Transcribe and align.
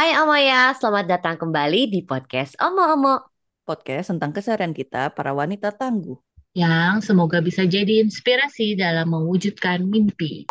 Hai 0.00 0.16
Omoya, 0.16 0.72
selamat 0.80 1.12
datang 1.12 1.36
kembali 1.36 1.92
di 1.92 2.00
podcast 2.00 2.56
Omo-Omo. 2.56 3.20
Podcast 3.68 4.08
tentang 4.08 4.32
keseharian 4.32 4.72
kita 4.72 5.12
para 5.12 5.36
wanita 5.36 5.76
tangguh. 5.76 6.16
yang 6.56 7.04
semoga 7.04 7.44
bisa 7.44 7.68
jadi 7.68 8.00
inspirasi 8.00 8.80
dalam 8.80 9.12
mewujudkan 9.12 9.84
mimpi. 9.84 10.48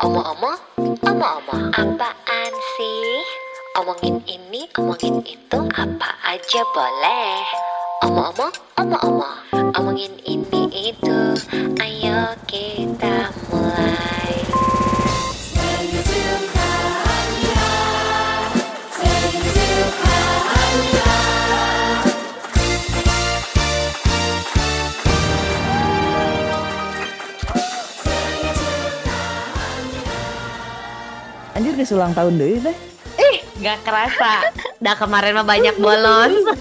Omo-omo, 0.00 0.56
omo-omo, 0.80 1.76
apaan 1.76 2.52
sih? 2.80 3.20
Omongin 3.84 4.24
ini, 4.24 4.64
omongin 4.80 5.20
itu, 5.28 5.60
apa 5.76 6.16
aja 6.24 6.60
boleh. 6.72 7.36
Omo-omo, 8.08 8.48
omo-omo, 8.80 9.28
omongin 9.76 10.16
ini 10.24 10.72
itu, 10.72 11.36
ayo 11.84 12.32
kita 12.48 13.28
mulai. 13.52 14.71
Anjir 31.62 31.78
guys 31.78 31.94
ulang 31.94 32.10
tahun 32.10 32.42
deh 32.42 32.58
deh. 32.58 32.78
Gak 33.62 33.86
kerasa, 33.86 34.50
dah 34.82 34.98
kemarin 34.98 35.38
mah 35.38 35.46
banyak 35.46 35.78
bolos. 35.78 36.34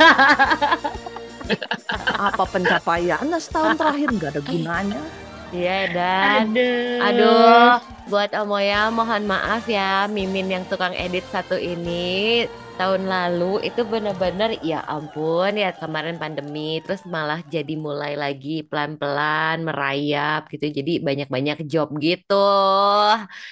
Apa 2.30 2.46
pencapaiannya 2.46 3.42
setahun 3.42 3.82
terakhir 3.82 4.14
nggak 4.14 4.30
ada 4.38 4.42
gunanya. 4.46 5.02
Iya 5.50 5.90
dan, 5.90 6.54
Aduh. 6.54 7.02
aduh, 7.02 7.70
buat 8.14 8.30
Omoya 8.46 8.94
mohon 8.94 9.26
maaf 9.26 9.66
ya, 9.66 10.06
Mimin 10.06 10.54
yang 10.54 10.70
tukang 10.70 10.94
edit 10.94 11.26
satu 11.34 11.58
ini 11.58 12.46
tahun 12.80 13.04
lalu 13.14 13.66
itu 13.68 13.82
bener-bener 13.92 14.50
ya 14.64 14.80
ampun 14.88 15.52
ya 15.64 15.70
kemarin 15.82 16.16
pandemi 16.22 16.80
terus 16.84 17.02
malah 17.14 17.40
jadi 17.54 17.74
mulai 17.76 18.14
lagi 18.24 18.64
pelan-pelan 18.70 19.56
merayap 19.68 20.48
gitu 20.54 20.66
jadi 20.78 20.92
banyak-banyak 21.08 21.58
job 21.72 21.88
gitu 22.00 22.34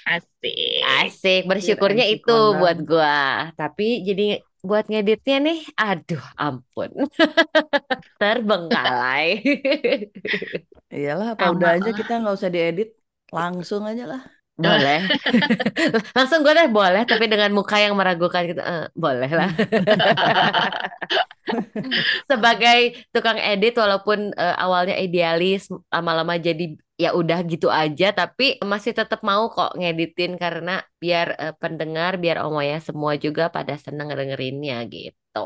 Asik. 0.08 0.80
Asik, 1.04 1.42
bersyukurnya 1.44 2.04
Anjir, 2.08 2.16
itu 2.24 2.36
buat 2.56 2.78
gua. 2.84 3.52
Tapi 3.60 4.00
jadi 4.08 4.40
buat 4.60 4.88
ngeditnya 4.88 5.36
nih, 5.40 5.58
aduh 5.76 6.24
ampun. 6.36 6.90
Terbengkalai. 8.20 9.40
Iyalah 10.92 11.36
apa 11.36 11.44
udah 11.54 11.68
aja 11.76 11.90
lah. 11.92 11.96
kita 11.96 12.12
nggak 12.20 12.36
usah 12.36 12.50
diedit 12.52 12.90
langsung 13.30 13.82
aja 13.84 14.04
lah. 14.08 14.22
Boleh. 14.60 15.08
Langsung 16.16 16.44
gue 16.44 16.52
deh 16.52 16.68
boleh, 16.68 17.02
tapi 17.08 17.24
dengan 17.32 17.50
muka 17.56 17.80
yang 17.80 17.96
meragukan 17.96 18.42
gitu. 18.50 18.60
"Eh, 18.60 18.86
boleh 18.94 19.30
lah. 19.32 19.50
Sebagai 22.30 23.08
tukang 23.14 23.38
edit 23.40 23.74
walaupun 23.76 24.32
eh, 24.36 24.56
awalnya 24.56 24.96
idealis, 25.00 25.68
lama-lama 25.90 26.36
jadi 26.38 26.76
ya 27.00 27.16
udah 27.16 27.38
gitu 27.48 27.68
aja, 27.72 28.12
tapi 28.12 28.60
masih 28.60 28.92
tetap 28.92 29.24
mau 29.24 29.48
kok 29.50 29.74
ngeditin 29.78 30.36
karena 30.36 30.84
biar 31.02 31.26
eh, 31.40 31.54
pendengar, 31.58 32.20
biar 32.22 32.44
omoya 32.46 32.78
semua 32.84 33.16
juga 33.16 33.48
pada 33.48 33.74
seneng 33.80 34.12
dengerinnya 34.12 34.84
gitu. 34.92 35.40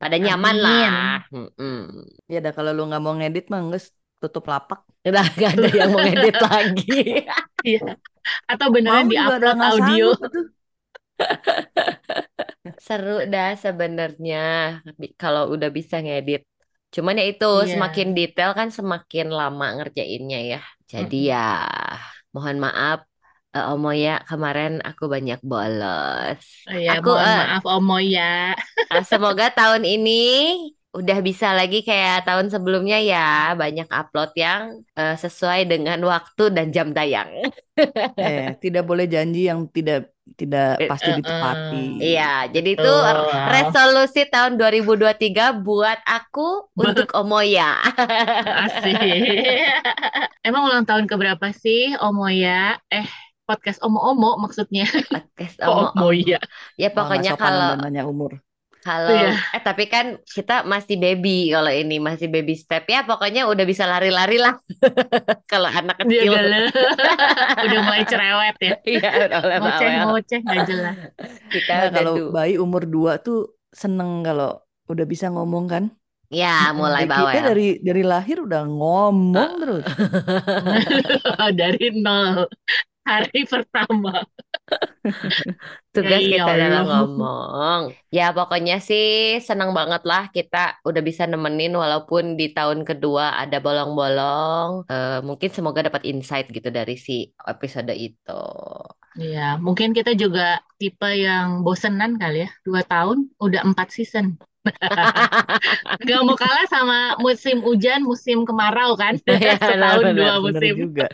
Pada 0.00 0.16
nyaman 0.20 0.56
Amin. 0.60 0.64
lah. 0.64 1.16
Mm-mm. 1.32 2.04
Ya 2.28 2.38
dah 2.44 2.52
kalau 2.52 2.70
lu 2.76 2.82
nggak 2.88 3.02
mau 3.04 3.14
ngedit 3.16 3.46
mah 3.52 3.60
nges 3.72 3.84
tutup 4.24 4.44
lapak. 4.52 4.78
Udah 5.08 5.24
gak 5.40 5.50
ada 5.60 5.68
yang 5.78 5.88
mau 5.92 6.00
ngedit 6.04 6.36
lagi. 6.48 6.84
Iya. 7.64 7.96
Atau 8.52 8.68
beneran 8.74 9.08
di-upload 9.12 9.56
nggak 9.56 9.72
audio. 9.72 10.04
sanggup. 10.12 10.18
Seru 12.86 13.10
dah 13.32 13.48
sebenarnya 13.64 14.36
kalau 15.20 15.42
udah 15.54 15.68
bisa 15.78 15.94
ngedit. 16.04 16.40
Cuman 16.94 17.14
ya 17.20 17.24
itu 17.32 17.46
Iya. 17.50 17.72
semakin 17.72 18.08
detail 18.16 18.50
kan 18.58 18.68
semakin 18.78 19.26
lama 19.38 19.64
ngerjainnya 19.76 20.38
ya. 20.52 20.58
Jadi 20.92 21.14
Mm-mm. 21.14 21.30
ya 21.32 21.38
mohon 22.34 22.56
maaf 22.64 22.98
eh, 23.54 23.64
Omo 23.70 23.88
ya 24.04 24.10
kemarin 24.30 24.72
aku 24.88 25.04
banyak 25.14 25.38
bolos. 25.50 26.42
Ya, 26.84 26.90
Aku 26.92 27.10
mohon 27.12 27.30
eh, 27.30 27.38
maaf 27.38 27.62
Omo 27.74 27.96
ya. 28.14 28.22
eh, 28.92 29.02
semoga 29.10 29.44
tahun 29.58 29.82
ini 29.84 30.10
udah 30.94 31.18
bisa 31.26 31.50
lagi 31.50 31.82
kayak 31.82 32.22
tahun 32.22 32.54
sebelumnya 32.54 33.02
ya 33.02 33.52
banyak 33.58 33.90
upload 33.90 34.30
yang 34.38 34.80
eh, 34.94 35.18
sesuai 35.18 35.66
dengan 35.66 35.98
waktu 36.06 36.54
dan 36.54 36.70
jam 36.70 36.94
tayang. 36.94 37.30
Eh 38.14 38.54
tidak 38.62 38.86
boleh 38.86 39.10
janji 39.10 39.50
yang 39.50 39.66
tidak 39.74 40.14
tidak 40.38 40.80
Eh, 40.80 40.88
pasti 40.88 41.10
eh, 41.12 41.16
ditepati. 41.20 41.84
Iya, 42.00 42.48
jadi 42.48 42.68
itu 42.80 42.80
Betul. 42.80 43.28
resolusi 43.52 44.20
tahun 44.32 44.56
2023 44.56 45.60
buat 45.60 46.00
aku 46.06 46.72
untuk 46.78 47.12
Omoya. 47.12 47.76
Asik. 48.64 48.96
Emang 50.46 50.62
ulang 50.64 50.88
tahun 50.88 51.04
keberapa 51.04 51.52
sih 51.52 51.92
Omo 52.00 52.32
ya? 52.32 52.80
Eh, 52.88 53.04
podcast 53.44 53.84
Omo-Omo 53.84 54.40
maksudnya. 54.40 54.88
Podcast 55.12 55.60
Oh, 55.60 55.92
Omo. 55.92 56.08
Omo 56.08 56.08
ya. 56.16 56.40
Ya 56.80 56.88
pokoknya 56.88 57.36
kalau 57.36 57.76
umur. 58.08 58.40
Kalau 58.84 59.08
Iya. 59.10 59.32
eh 59.56 59.62
tapi 59.64 59.84
kan 59.88 60.06
kita 60.20 60.62
masih 60.62 61.00
baby 61.00 61.48
kalau 61.48 61.72
ini 61.72 61.96
masih 61.98 62.28
baby 62.28 62.52
step 62.52 62.84
ya 62.84 63.00
pokoknya 63.02 63.48
udah 63.48 63.64
bisa 63.64 63.88
lari-lari 63.88 64.36
lah 64.36 64.60
kalau 65.50 65.72
anak 65.72 65.96
Dia 66.04 66.20
kecil. 66.20 66.32
galau. 66.36 66.64
Udah 67.64 67.80
mulai 67.80 68.02
cerewet 68.04 68.56
ya. 68.60 68.72
Iya, 68.84 69.08
udah 69.24 69.38
mulai 69.40 69.58
bawel. 69.58 69.72
Ngoceh-ngoceh 69.72 70.38
nggak 70.44 70.62
jelas. 70.68 70.96
Kita 71.54 71.72
Nah, 71.72 71.80
udah 71.88 71.90
kalau 71.96 72.14
du- 72.20 72.30
bayi 72.30 72.54
umur 72.60 72.82
2 72.84 73.12
tuh 73.18 73.38
seneng 73.72 74.20
kalau 74.20 74.60
udah 74.86 75.06
bisa 75.08 75.32
ngomong 75.32 75.64
kan. 75.66 75.84
ya 76.28 76.74
mulai 76.74 77.06
Kayak 77.06 77.14
kita 77.14 77.20
bawel. 77.40 77.44
dari 77.46 77.68
dari 77.80 78.02
lahir 78.02 78.36
udah 78.42 78.62
ngomong 78.66 79.50
terus. 79.62 79.84
Dari 81.54 81.86
nol. 81.94 82.44
Hari 83.08 83.40
pertama. 83.52 84.24
Tugas 85.94 86.24
Ya 86.26 86.28
kita 86.32 86.50
adalah 86.56 86.80
Allah. 86.82 86.88
ngomong. 86.88 87.80
Ya 88.16 88.22
pokoknya 88.36 88.74
sih 88.88 89.04
senang 89.48 89.70
banget 89.78 90.02
lah 90.10 90.22
kita 90.36 90.56
udah 90.88 91.02
bisa 91.08 91.22
nemenin 91.30 91.72
walaupun 91.82 92.34
di 92.40 92.50
tahun 92.56 92.82
kedua 92.88 93.24
ada 93.42 93.56
bolong-bolong. 93.64 94.88
Eh, 94.90 95.18
mungkin 95.28 95.50
semoga 95.56 95.80
dapat 95.86 96.02
insight 96.10 96.46
gitu 96.56 96.68
dari 96.74 96.94
si 96.98 97.30
episode 97.46 97.92
itu. 97.94 98.32
Iya, 99.22 99.40
mungkin 99.64 99.88
kita 99.96 100.10
juga 100.22 100.42
tipe 100.80 101.06
yang 101.26 101.48
bosenan 101.66 102.12
kali 102.22 102.36
ya. 102.44 102.48
Dua 102.66 102.80
tahun, 102.92 103.18
udah 103.44 103.60
empat 103.68 103.88
season. 103.96 104.26
Gak 106.08 106.20
mau 106.24 106.36
kalah 106.36 106.66
sama 106.70 106.98
musim 107.20 107.60
hujan, 107.64 108.00
musim 108.04 108.44
kemarau 108.48 108.96
kan? 108.96 109.14
Iya, 109.28 109.58
Setahun 109.60 110.04
benar, 110.04 110.14
dua 110.16 110.34
Bener 110.40 110.64
musim. 110.64 110.74
juga. 110.74 111.06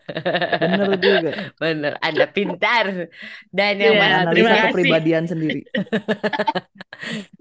Bener 0.60 0.90
juga. 1.00 1.30
Bener, 1.62 1.92
Anda 2.02 2.24
pintar. 2.30 2.86
Dan 3.50 3.74
yang 3.80 3.96
pasti- 3.98 4.28
terima 4.30 4.52
Analisa 4.52 4.54
kasih. 4.54 4.64
kepribadian 4.70 5.24
sendiri. 5.30 5.60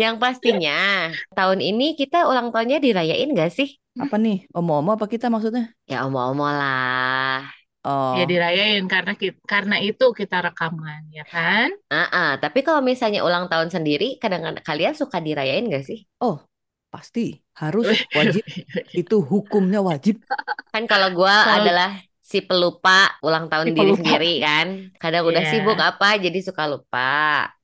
yang 0.01 0.15
pastinya 0.21 1.09
tahun 1.35 1.59
ini 1.61 1.93
kita 1.99 2.25
ulang 2.29 2.49
tahunnya 2.53 2.79
dirayain 2.81 3.29
gak 3.35 3.51
sih? 3.53 3.77
Apa 3.99 4.15
nih? 4.15 4.47
Omo-omo 4.55 4.95
apa 4.95 5.05
kita 5.11 5.27
maksudnya? 5.27 5.75
Ya 5.89 6.05
omo-omo 6.07 6.45
lah. 6.47 7.58
Oh, 7.87 8.11
Ya 8.19 8.27
dirayain 8.27 8.83
karena 8.91 9.15
kita, 9.15 9.39
karena 9.47 9.75
itu 9.79 10.03
kita 10.11 10.43
rekaman, 10.51 11.01
ya 11.15 11.23
kan? 11.23 11.71
Ah, 11.87 12.07
ah. 12.11 12.29
tapi 12.43 12.59
kalau 12.67 12.83
misalnya 12.83 13.23
ulang 13.23 13.47
tahun 13.47 13.71
sendiri, 13.71 14.19
kadang-kadang 14.19 14.59
kalian 14.67 14.93
suka 14.99 15.17
dirayain 15.23 15.63
gak 15.71 15.87
sih? 15.87 16.03
pasti 16.89 17.37
harus 17.53 17.85
wajib 18.17 18.41
itu 19.01 19.15
hukumnya 19.21 19.79
wajib. 19.79 20.25
Kan 20.73 20.83
kalau 20.89 21.13
gua 21.13 21.31
Kalau- 21.45 21.55
adalah 21.61 21.89
si 22.29 22.41
pelupa 22.45 23.09
ulang 23.25 23.45
tahun 23.49 23.65
Si 23.65 23.71
diri 23.73 23.81
pelupa. 23.93 23.99
sendiri 24.01 24.31
kan. 24.41 24.67
Kadang 25.01 25.23
udah 25.29 25.43
Iya. 25.45 25.51
sibuk 25.53 25.77
apa 25.77 26.07
jadi 26.17 26.39
suka 26.41 26.63
lupa. 26.65 27.09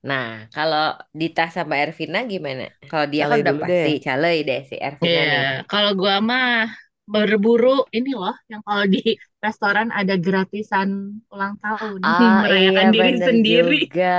Nah, 0.06 0.46
kalau 0.54 0.94
Dita 1.10 1.50
sama 1.50 1.78
Ervina 1.82 2.22
gimana? 2.26 2.70
Kalau 2.86 3.06
dia 3.10 3.26
kan 3.30 3.38
udah 3.42 3.54
pasti 3.62 3.92
deh. 3.94 3.98
deh 4.46 4.60
si 4.70 4.76
Ervina. 4.78 5.10
Iya, 5.10 5.42
kalau 5.70 5.92
gua 5.98 6.16
mah 6.22 6.70
berburu 7.06 7.86
ini 7.94 8.18
loh, 8.18 8.34
yang 8.50 8.62
kalau 8.66 8.86
di 8.90 8.98
restoran 9.46 9.88
ada 9.94 10.16
gratisan 10.18 10.90
ulang 11.34 11.56
tahun, 11.62 12.02
Ah, 12.02 12.10
merayakan 12.44 12.88
iya 12.88 12.92
diri 12.94 13.12
bener 13.14 13.28
sendiri. 13.30 13.80
juga. 13.86 14.18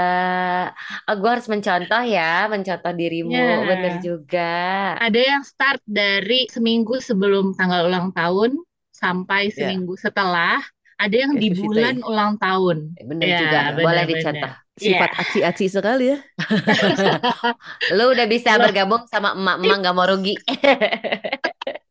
Oh, 1.09 1.15
gua 1.21 1.31
harus 1.39 1.49
mencontoh 1.51 2.03
ya, 2.07 2.47
mencontoh 2.53 2.93
dirimu. 2.95 3.35
Iya. 3.35 3.67
Bener 3.67 3.93
juga. 4.01 4.53
Ada 4.97 5.21
yang 5.21 5.43
start 5.43 5.81
dari 5.87 6.47
seminggu 6.51 6.99
sebelum 7.03 7.55
tanggal 7.59 7.91
ulang 7.91 8.09
tahun 8.15 8.51
sampai 8.95 9.51
Ya. 9.53 9.71
seminggu 9.71 9.95
setelah. 9.99 10.63
Ada 10.97 11.29
yang 11.29 11.33
di 11.37 11.53
bulan 11.53 12.01
ulang 12.01 12.41
tahun. 12.41 12.97
Bener 12.97 13.29
Ya, 13.29 13.39
juga. 13.45 13.59
Boleh 13.77 14.05
bener-bener. 14.09 14.09
dicontoh. 14.09 14.53
Sifat 14.77 15.11
aci-aci 15.13 15.67
sekali 15.69 16.05
ya. 16.13 16.19
Lu 17.97 18.13
udah 18.13 18.27
bisa 18.29 18.57
Loh. 18.57 18.65
bergabung 18.69 19.05
sama 19.09 19.37
emak-emak 19.37 19.77
gak 19.85 19.95
mau 19.97 20.07
rugi. 20.09 20.35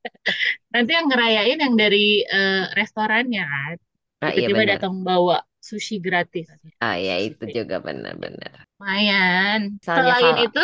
Nanti 0.73 0.91
yang 0.97 1.07
ngerayain 1.09 1.59
yang 1.65 1.75
dari 1.77 2.21
eh, 2.25 2.63
restorannya 2.77 3.43
kan. 3.45 3.75
Ah, 4.21 4.31
iya 4.35 4.47
Tiba-tiba 4.47 4.57
bener. 4.57 4.69
datang 4.77 4.93
bawa 5.07 5.37
sushi 5.61 5.95
gratis. 6.03 6.47
Ah, 6.79 6.95
ya 6.99 7.15
itu 7.27 7.43
juga 7.57 7.75
benar-benar. 7.81 8.53
Lumayan. 8.79 9.59
Soalnya 9.85 10.13
Selain 10.13 10.35
itu, 10.45 10.63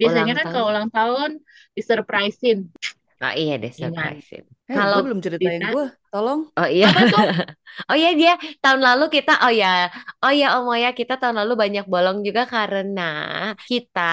biasanya 0.00 0.32
kan 0.38 0.46
tahun, 0.46 0.54
kalau 0.54 0.66
ulang 0.70 0.88
tahun 0.94 1.30
disurprisein. 1.76 2.58
oh 3.24 3.32
iya 3.34 3.52
deh 3.62 3.72
surprisein. 3.74 4.44
Eh, 4.70 4.78
gue 4.78 4.78
Kalau 4.78 4.98
belum 5.04 5.18
ceritain 5.24 5.62
Dita, 5.62 5.72
gue. 5.74 5.84
Tolong. 6.12 6.40
Oh 6.58 6.68
iya. 6.70 6.86
apa 6.92 7.00
tuh? 7.12 7.20
Oh 7.88 7.94
iya 7.94 8.10
dia 8.18 8.32
tahun 8.58 8.80
lalu 8.82 9.04
kita 9.16 9.32
oh 9.46 9.52
ya. 9.54 9.66
Oh 10.24 10.32
ya 10.34 10.58
Om 10.58 10.66
Moya 10.66 10.90
kita 10.98 11.14
tahun 11.20 11.36
lalu 11.46 11.52
banyak 11.62 11.84
bolong 11.86 12.18
juga 12.26 12.42
karena 12.50 13.02
kita 13.70 14.10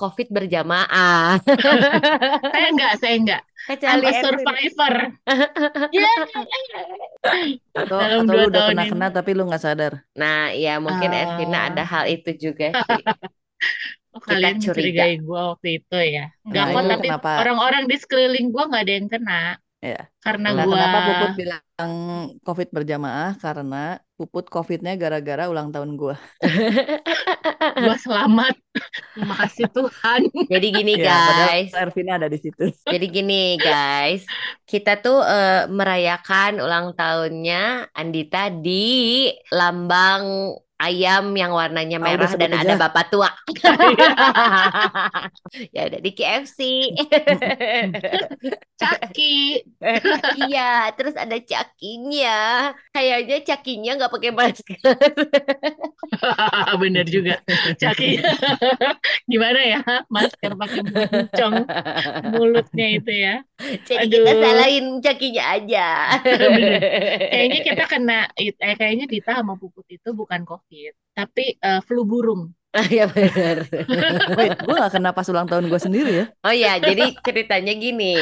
COVID 0.00 0.28
berjamaah. 0.36 1.36
Saya 2.52 2.66
enggak, 2.72 2.92
saya 3.00 3.14
enggak. 3.20 3.42
I'm 3.84 4.02
Kecuali 4.02 4.06
a 4.06 4.12
Ervin. 4.12 4.24
survivor. 4.24 4.94
Yeah. 5.90 6.22
Atau 7.74 7.98
Dalam 8.02 8.26
atau 8.26 8.34
lu 8.34 8.42
udah 8.50 8.62
tahun 8.62 8.70
ini. 8.74 8.90
kena-kena 8.90 9.06
tapi 9.10 9.30
lu 9.32 9.42
nggak 9.46 9.62
sadar. 9.62 9.92
Nah, 10.14 10.50
ya 10.52 10.78
mungkin 10.78 11.10
Ervina 11.14 11.70
ada 11.70 11.82
Ah, 11.82 11.86
hal 11.86 12.04
itu 12.10 12.30
juga 12.34 12.74
sih. 12.74 13.02
oh, 14.14 14.20
Kita 14.20 14.26
kalian 14.28 14.56
curiga. 14.58 15.06
mencurigai 15.06 15.14
gue 15.20 15.40
waktu 15.50 15.68
itu 15.78 15.98
ya. 15.98 16.24
Enggak 16.42 16.64
Nah 16.64 16.72
kok, 16.72 16.82
tapi 16.90 17.06
orang-orang 17.38 17.82
di 17.86 17.96
sekeliling 17.96 18.46
gue 18.50 18.62
nggak 18.68 18.82
ada 18.82 18.92
yang 18.92 19.08
kena. 19.08 19.42
Ya. 19.82 20.06
Karena 20.22 20.54
Nah 20.54 20.62
gue 20.62 20.70
kenapa 20.78 20.98
Puput 21.10 21.32
bilang 21.34 21.94
COVID 22.46 22.68
berjamaah? 22.70 23.34
Karena 23.42 23.98
Puput 24.14 24.46
COVID-nya 24.46 24.94
gara-gara 24.94 25.50
ulang 25.50 25.74
tahun 25.74 25.98
gue. 25.98 26.14
gue 27.82 27.96
selamat. 28.06 28.54
Terima 29.18 29.34
kasih 29.42 29.66
Tuhan. 29.74 30.20
Jadi 30.46 30.66
gini 30.70 30.94
Ya, 30.94 31.10
padahal 31.10 31.48
guys. 31.50 31.72
Ervina 31.74 32.12
ada 32.14 32.30
di 32.30 32.38
situ. 32.38 32.70
Jadi 32.86 33.06
gini 33.10 33.58
guys. 33.58 34.22
Kita 34.62 35.02
tuh 35.02 35.26
eh, 35.26 35.66
merayakan 35.66 36.62
ulang 36.62 36.94
tahunnya 36.94 37.90
Andita 37.90 38.54
di 38.54 39.26
lambang 39.50 40.54
ayam 40.82 41.30
yang 41.38 41.54
warnanya 41.54 42.02
udah 42.02 42.06
merah 42.06 42.32
dan 42.34 42.50
aja. 42.52 42.62
ada 42.66 42.74
bapak 42.88 43.04
tua. 43.12 43.30
Ya 45.72 45.88
udah 45.88 46.00
di 46.00 46.10
KFC. 46.16 46.60
Caki. 48.80 49.62
Iya, 50.48 50.90
terus 50.96 51.14
ada 51.14 51.36
cakinya. 51.38 52.72
Kayaknya 52.90 53.38
cakinya 53.46 53.92
nggak 54.00 54.12
pakai 54.12 54.32
masker. 54.32 54.80
Bener 56.82 57.06
juga. 57.06 57.38
Caki. 57.78 58.18
Gimana 59.28 59.60
ya? 59.60 59.80
Masker 60.08 60.52
pakai 60.56 60.82
moncong 60.88 61.54
mulutnya 62.32 62.86
itu 62.96 63.12
ya. 63.12 63.34
Jadi 63.86 64.08
kita 64.10 64.30
Aduh. 64.32 64.42
salahin 64.42 64.86
cakinya 65.04 65.44
aja. 65.52 65.88
Kayaknya 67.30 67.60
kita 67.62 67.84
kena, 67.86 68.20
eh, 68.34 68.52
kayaknya 68.56 69.06
Dita 69.06 69.38
sama 69.38 69.54
Puput 69.54 69.86
itu 69.86 70.08
bukan 70.16 70.42
COVID, 70.42 70.71
tapi 71.12 71.56
eh, 71.56 71.80
flu 71.86 72.02
burung. 72.08 72.52
Ya 72.88 73.04
benar. 73.04 73.68
Wait, 74.38 74.56
gue 74.64 74.74
gak 74.80 74.92
kena 74.96 75.12
pas 75.12 75.28
ulang 75.28 75.44
tahun 75.44 75.68
gue 75.68 75.76
sendiri 75.76 76.10
ya. 76.24 76.26
Oh 76.40 76.54
ya, 76.56 76.80
jadi 76.80 77.12
ceritanya 77.20 77.72
gini. 77.76 78.16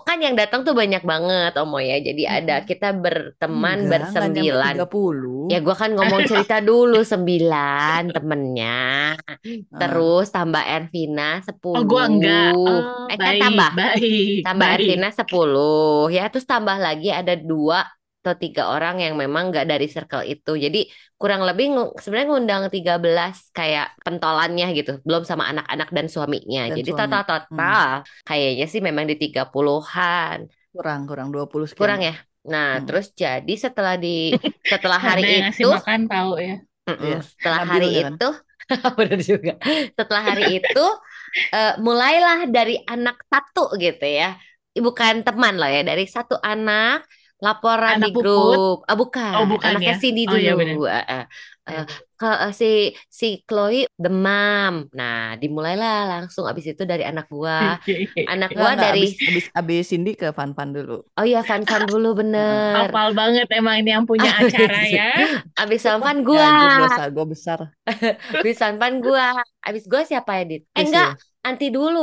Kan 0.00 0.22
yang 0.24 0.34
datang 0.34 0.64
tuh 0.64 0.72
banyak 0.72 1.04
banget 1.04 1.52
Om 1.60 1.76
ya. 1.82 1.96
Jadi 2.00 2.22
ada 2.24 2.64
kita 2.64 2.94
berteman 2.96 3.84
Enggak, 3.86 4.10
bersembilan. 4.10 4.74
30. 4.80 5.52
Ya 5.52 5.58
gua 5.60 5.76
kan 5.76 5.90
ngomong 5.92 6.22
cerita 6.24 6.56
dulu 6.58 7.04
sembilan 7.04 8.08
temennya. 8.10 8.80
Ah. 9.20 9.36
Terus 9.76 10.32
tambah 10.32 10.62
Ervina 10.64 11.44
Oh, 11.76 11.84
gua 11.84 12.08
enggak. 12.08 12.52
sepuluh. 12.56 12.80
Oh, 12.80 13.10
Eh 13.12 13.16
kan 13.20 13.26
baik, 13.36 13.42
tambah. 13.44 13.70
baik, 13.76 14.36
Tambah 14.46 14.66
baik. 14.66 14.76
Ervina 14.80 15.08
sepuluh. 15.12 16.02
Ya 16.10 16.24
terus 16.32 16.46
tambah 16.48 16.76
lagi 16.80 17.08
ada 17.12 17.34
dua 17.36 17.84
atau 18.20 18.34
tiga 18.36 18.68
orang 18.76 19.00
yang 19.04 19.14
memang 19.16 19.48
nggak 19.48 19.64
dari 19.64 19.86
circle 19.88 20.24
itu. 20.28 20.52
Jadi 20.64 20.78
kurang 21.16 21.40
lebih 21.48 21.72
sebenarnya 22.00 22.28
ngundang 22.28 22.62
13 22.68 23.48
kayak 23.56 23.96
pentolannya 24.04 24.66
gitu. 24.76 24.90
Belum 25.08 25.24
sama 25.24 25.48
anak-anak 25.52 25.88
dan 25.96 26.06
suaminya. 26.12 26.68
Dan 26.68 26.76
Jadi 26.78 26.90
suami. 26.92 27.00
total-total 27.00 27.90
kayaknya 28.28 28.64
sih 28.72 28.80
memang 28.84 29.04
di 29.10 29.16
30-an. 29.16 30.38
Kurang, 30.70 31.00
kurang 31.08 31.28
20 31.34 31.66
sekian. 31.66 31.80
Kurang 31.82 32.00
ya? 32.04 32.14
Nah, 32.40 32.80
Hmm. 32.80 32.86
terus 32.88 33.06
jadi 33.12 33.52
setelah 33.56 33.94
di 34.00 34.32
setelah 34.64 35.00
hari 35.08 35.22
yang 35.40 35.52
itu 35.52 35.68
makan 35.68 36.02
tahu 36.08 36.32
ya. 36.40 36.56
Iya, 36.90 37.16
Setelah 37.22 37.58
Nabil 37.64 37.72
hari 37.72 37.88
kan? 38.04 38.12
itu, 38.16 38.28
benar 38.98 39.20
juga. 39.20 39.52
Setelah 39.98 40.22
hari 40.24 40.44
itu, 40.60 40.84
eh, 41.56 41.72
mulailah 41.80 42.38
dari 42.50 42.74
anak 42.84 43.16
satu 43.30 43.76
gitu 43.80 44.04
ya. 44.04 44.36
Bukan 44.74 45.26
teman 45.26 45.54
loh 45.60 45.66
ya, 45.68 45.82
dari 45.84 46.04
satu 46.06 46.38
anak 46.40 47.04
laporan 47.44 47.94
Anak 47.94 48.08
di 48.08 48.10
Puput. 48.14 48.58
grup. 48.60 48.76
Ah, 48.88 48.96
bukan, 49.02 49.36
Oh, 49.36 49.44
bukan 49.52 49.74
anaknya 49.74 49.92
ya? 49.92 49.96
Cindy 50.02 50.22
Oh, 50.28 50.36
iya 50.42 50.52
dulu. 50.52 50.58
benar. 50.60 50.78
Eh, 50.94 51.04
eh, 51.12 51.22
Iya, 51.68 51.78
eh, 51.78 51.82
ke 52.18 52.26
eh, 52.44 52.52
si 52.60 52.66
si 53.20 53.26
Chloe 53.46 53.76
demam. 54.04 54.72
Nah, 54.98 55.14
dimulailah 55.42 55.92
langsung 56.10 56.44
abis 56.50 56.66
itu 56.72 56.82
dari 56.90 57.02
anak 57.10 57.26
gua. 57.36 57.56
Anak 58.30 58.50
Enggak, 58.50 58.68
gua 58.68 58.72
enggak. 58.72 58.86
dari 58.86 58.98
Abis, 58.98 59.10
abis, 59.28 59.44
abis 59.58 59.82
Cindy 59.90 60.10
ke 60.20 60.26
Fan 60.36 60.50
Fan 60.56 60.70
dulu. 60.76 60.94
Oh 61.18 61.24
iya, 61.30 61.38
Fan 61.48 61.62
Fan 61.70 61.82
dulu 61.90 62.06
bener. 62.20 62.74
Hafal 62.74 63.08
banget 63.18 63.46
emang 63.56 63.74
ini 63.80 63.90
yang 63.96 64.06
punya 64.10 64.30
acara 64.40 64.76
ya. 64.96 65.02
Abis 65.60 65.80
Fan 65.86 66.00
Fan 66.04 66.18
Ya, 66.34 66.40
gua. 66.40 66.50
gue 66.58 66.68
dosa, 66.78 67.00
gue 67.14 67.24
besar. 67.32 67.60
Abis 68.40 68.56
Fan 68.62 68.76
Fan 68.80 68.94
gua. 69.04 69.26
Abis 69.66 69.84
gua 69.90 70.02
siapa 70.10 70.30
ya, 70.38 70.42
Dit? 70.50 70.62
Eh 70.78 70.84
enggak, 70.88 71.08
ya. 71.08 71.20
anti 71.46 71.66
dulu. 71.76 72.00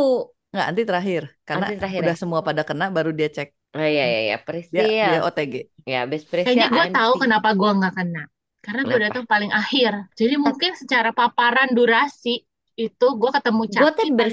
Enggak, 0.51 0.65
nanti 0.69 0.83
terakhir. 0.89 1.23
Karena 1.47 1.65
Anti 1.65 1.73
terakhir 1.77 2.03
udah 2.03 2.13
ya? 2.13 2.15
semua 2.21 2.39
pada 2.47 2.61
kena, 2.69 2.85
baru 2.95 3.09
dia 3.19 3.27
cek. 3.35 3.47
Oh 3.75 3.83
iya 3.83 4.05
iya 4.07 4.19
iya, 4.31 4.37
Dia, 4.37 4.45
Prisil. 4.45 4.83
dia 4.87 5.19
OTG. 5.21 5.53
Ya, 5.83 5.99
abis 6.03 6.23
Prisil 6.23 6.55
Kayaknya 6.55 6.67
gue 6.71 6.85
tahu 6.95 7.13
kenapa 7.19 7.49
gue 7.51 7.71
nggak 7.77 7.93
kena. 7.93 8.23
Karena 8.59 8.81
gue 8.83 8.99
datang 8.99 9.25
paling 9.25 9.51
akhir. 9.51 9.91
Jadi 10.15 10.35
mungkin 10.35 10.71
secara 10.75 11.11
paparan 11.11 11.71
durasi 11.71 12.43
itu 12.75 13.07
gue 13.07 13.31
ketemu 13.31 13.61
Gue 13.69 13.91
tuh 13.91 14.05
Caki 14.07 14.11
ber, 14.11 14.27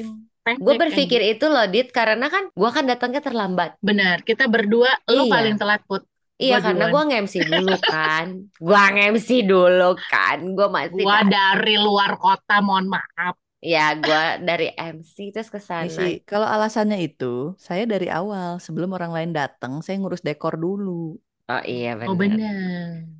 paling 0.44 0.58
gue 0.60 0.74
berpikir 0.76 1.20
kayaknya. 1.24 1.36
itu 1.40 1.46
loh, 1.48 1.64
Dit, 1.66 1.88
karena 1.88 2.26
kan 2.28 2.52
gua 2.52 2.68
kan 2.68 2.84
datangnya 2.84 3.20
terlambat. 3.20 3.80
Benar, 3.80 4.20
kita 4.22 4.44
berdua, 4.44 4.92
lu 5.08 5.24
Iya. 5.24 5.32
paling 5.32 5.54
telat 5.56 5.80
put. 5.88 6.04
Iya, 6.34 6.58
Gua 6.58 6.64
karena 6.66 6.84
gua 6.90 7.02
nge-MC 7.06 7.34
dulu 7.46 7.74
kan. 7.80 8.26
Gua 8.58 8.82
nge-MC 8.90 9.28
dulu 9.46 9.90
kan. 10.04 10.38
Gua 10.52 10.66
masih 10.68 11.00
Gua 11.00 11.22
tak- 11.22 11.30
dari 11.30 11.76
luar 11.78 12.18
kota, 12.18 12.58
mohon 12.60 12.90
maaf. 12.90 13.38
Ya 13.72 13.80
gua 14.04 14.22
dari 14.48 14.64
MC 14.76 15.16
terus 15.34 15.48
ke 15.54 15.60
sana. 15.70 16.04
Kalau 16.30 16.46
alasannya 16.54 16.96
itu, 17.06 17.24
saya 17.66 17.82
dari 17.92 18.06
awal, 18.18 18.50
sebelum 18.64 18.90
orang 18.96 19.12
lain 19.16 19.30
datang, 19.38 19.72
saya 19.84 19.96
ngurus 20.00 20.22
dekor 20.28 20.54
dulu. 20.64 21.16
Oh 21.52 21.62
iya 21.68 21.88
Oh 22.08 22.16
benar. 22.16 22.18
benar. 22.20 22.56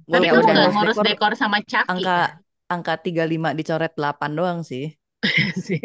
Gua 0.09 0.17
Tapi 0.21 0.25
Ya 0.27 0.31
kamu 0.33 0.45
udah 0.53 0.67
ngurus 0.73 0.97
dekor 0.97 1.05
dekor 1.07 1.33
sama 1.43 1.59
Caki 1.73 1.89
angka 1.93 2.17
kan? 2.17 2.29
angka 2.73 2.93
35 3.05 3.51
dicoret 3.59 3.93
8 4.01 4.31
doang 4.39 4.59
sih. 4.71 4.85
sih. 5.67 5.81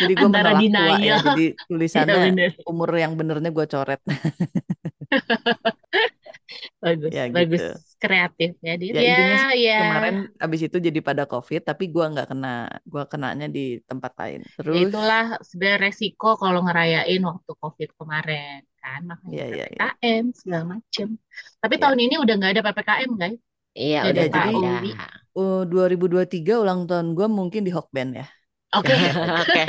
Jadi 0.00 0.12
gue 0.18 0.28
menolak 0.34 0.60
tua 0.74 0.94
ya. 1.08 1.14
Jadi 1.26 1.42
tulisannya 1.68 2.16
benar. 2.26 2.50
umur 2.70 2.90
yang 3.02 3.12
benernya 3.18 3.50
gue 3.56 3.66
coret. 3.72 4.00
Bagus, 6.82 7.10
Ya 7.14 7.22
bagus. 7.30 7.60
gitu. 7.62 7.70
Kreatif 8.02 8.50
ya, 8.66 8.72
Dit. 8.80 8.92
Ya 8.98 9.02
Ya, 9.14 9.16
ya. 9.54 9.74
kemarin 9.86 10.14
abis 10.42 10.60
itu 10.66 10.76
jadi 10.82 11.00
pada 11.08 11.22
COVID, 11.30 11.60
tapi 11.62 11.84
gua 11.94 12.04
nggak 12.10 12.26
kena. 12.34 12.48
Gua 12.82 13.04
kenanya 13.06 13.46
di 13.46 13.78
tempat 13.86 14.12
lain. 14.18 14.40
Ya 14.42 14.50
Terus, 14.58 14.76
itulah 14.90 15.24
sebenarnya 15.46 15.78
resiko 15.86 16.28
kalau 16.42 16.60
ngerayain 16.66 17.22
waktu 17.22 17.52
COVID 17.62 17.88
kemarin 17.98 18.58
kan 18.82 19.00
makanya 19.06 19.36
ya 19.38 19.46
ya 19.46 19.66
ya. 19.70 19.78
PPKM 19.78 20.24
segala 20.34 20.64
macem. 20.74 21.08
Tapi 21.62 21.74
Ya. 21.78 21.80
tahun 21.86 21.98
ini 22.02 22.14
udah 22.18 22.34
nggak 22.38 22.52
ada 22.58 22.62
PPKM 22.66 23.10
guys. 23.14 23.38
Iya 23.78 23.98
udah 24.10 24.24
Ya, 24.26 24.28
nggak 24.28 24.44
jadi 24.50 24.90
ada. 24.90 25.06
uh, 25.38 25.62
2023 25.70 26.52
ulang 26.62 26.80
tahun 26.90 27.06
gua 27.16 27.26
mungkin 27.30 27.62
di 27.66 27.70
Hokben 27.70 28.08
ya. 28.20 28.26
Oke, 28.74 28.90
Oke. 29.42 29.62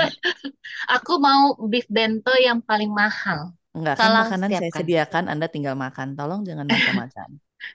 aku 0.90 1.12
mau 1.20 1.42
beef 1.72 1.86
bento 1.92 2.32
yang 2.40 2.60
paling 2.64 2.92
mahal. 2.92 3.54
Enggak 3.78 3.96
kan 4.02 4.12
Tolong 4.12 4.22
makanan 4.22 4.52
saya 4.58 4.72
siapkan. 4.72 4.80
sediakan, 4.80 5.26
Anda 5.32 5.46
tinggal 5.54 5.76
makan. 5.86 6.08
Tolong 6.18 6.42
jangan 6.50 6.68
macam-macam. 6.76 7.30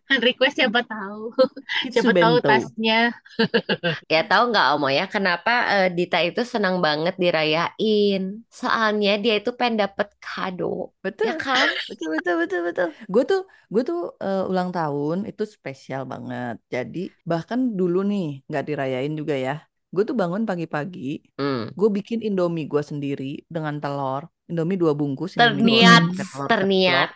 Kan 0.09 0.19
request 0.27 0.55
siapa 0.59 0.81
tahu. 0.85 1.33
Siapa 1.93 2.13
tahu 2.21 2.37
bento. 2.39 2.49
tasnya. 2.49 3.13
Ya 4.13 4.19
tahu 4.29 4.43
nggak 4.51 4.67
Om 4.77 4.85
ya 4.99 5.05
kenapa 5.15 5.51
eh, 5.73 5.87
Dita 5.97 6.19
itu 6.29 6.41
senang 6.53 6.77
banget 6.87 7.15
dirayain? 7.23 8.23
Soalnya 8.61 9.11
dia 9.23 9.35
itu 9.41 9.51
pengen 9.59 9.77
dapet 9.85 10.09
kado, 10.25 10.65
Betul. 11.05 11.29
ya 11.29 11.35
kan? 11.45 11.69
Betul 11.89 12.09
betul 12.19 12.35
betul 12.43 12.61
betul. 12.69 12.89
Gue 13.13 13.23
tuh 13.31 13.41
gue 13.73 13.83
tuh 13.89 13.99
eh, 14.25 14.43
ulang 14.51 14.71
tahun 14.77 15.17
itu 15.31 15.43
spesial 15.57 16.03
banget. 16.13 16.55
Jadi 16.75 16.99
bahkan 17.31 17.61
dulu 17.79 17.99
nih 18.11 18.25
nggak 18.49 18.65
dirayain 18.69 19.13
juga 19.21 19.35
ya. 19.47 19.53
Gue 19.89 20.05
tuh 20.05 20.13
bangun 20.13 20.45
pagi-pagi, 20.45 21.33
Hmm. 21.35 21.73
gue 21.73 21.89
bikin 21.91 22.21
Indomie 22.21 22.69
gue 22.69 22.81
sendiri 22.81 23.41
dengan 23.49 23.81
telur. 23.81 24.29
Indomie 24.45 24.77
dua 24.77 24.93
bungkus, 24.93 25.33
Indomie 25.35 25.81
Terniat, 25.81 26.03
telur 26.15 26.47
terniat. 26.47 27.11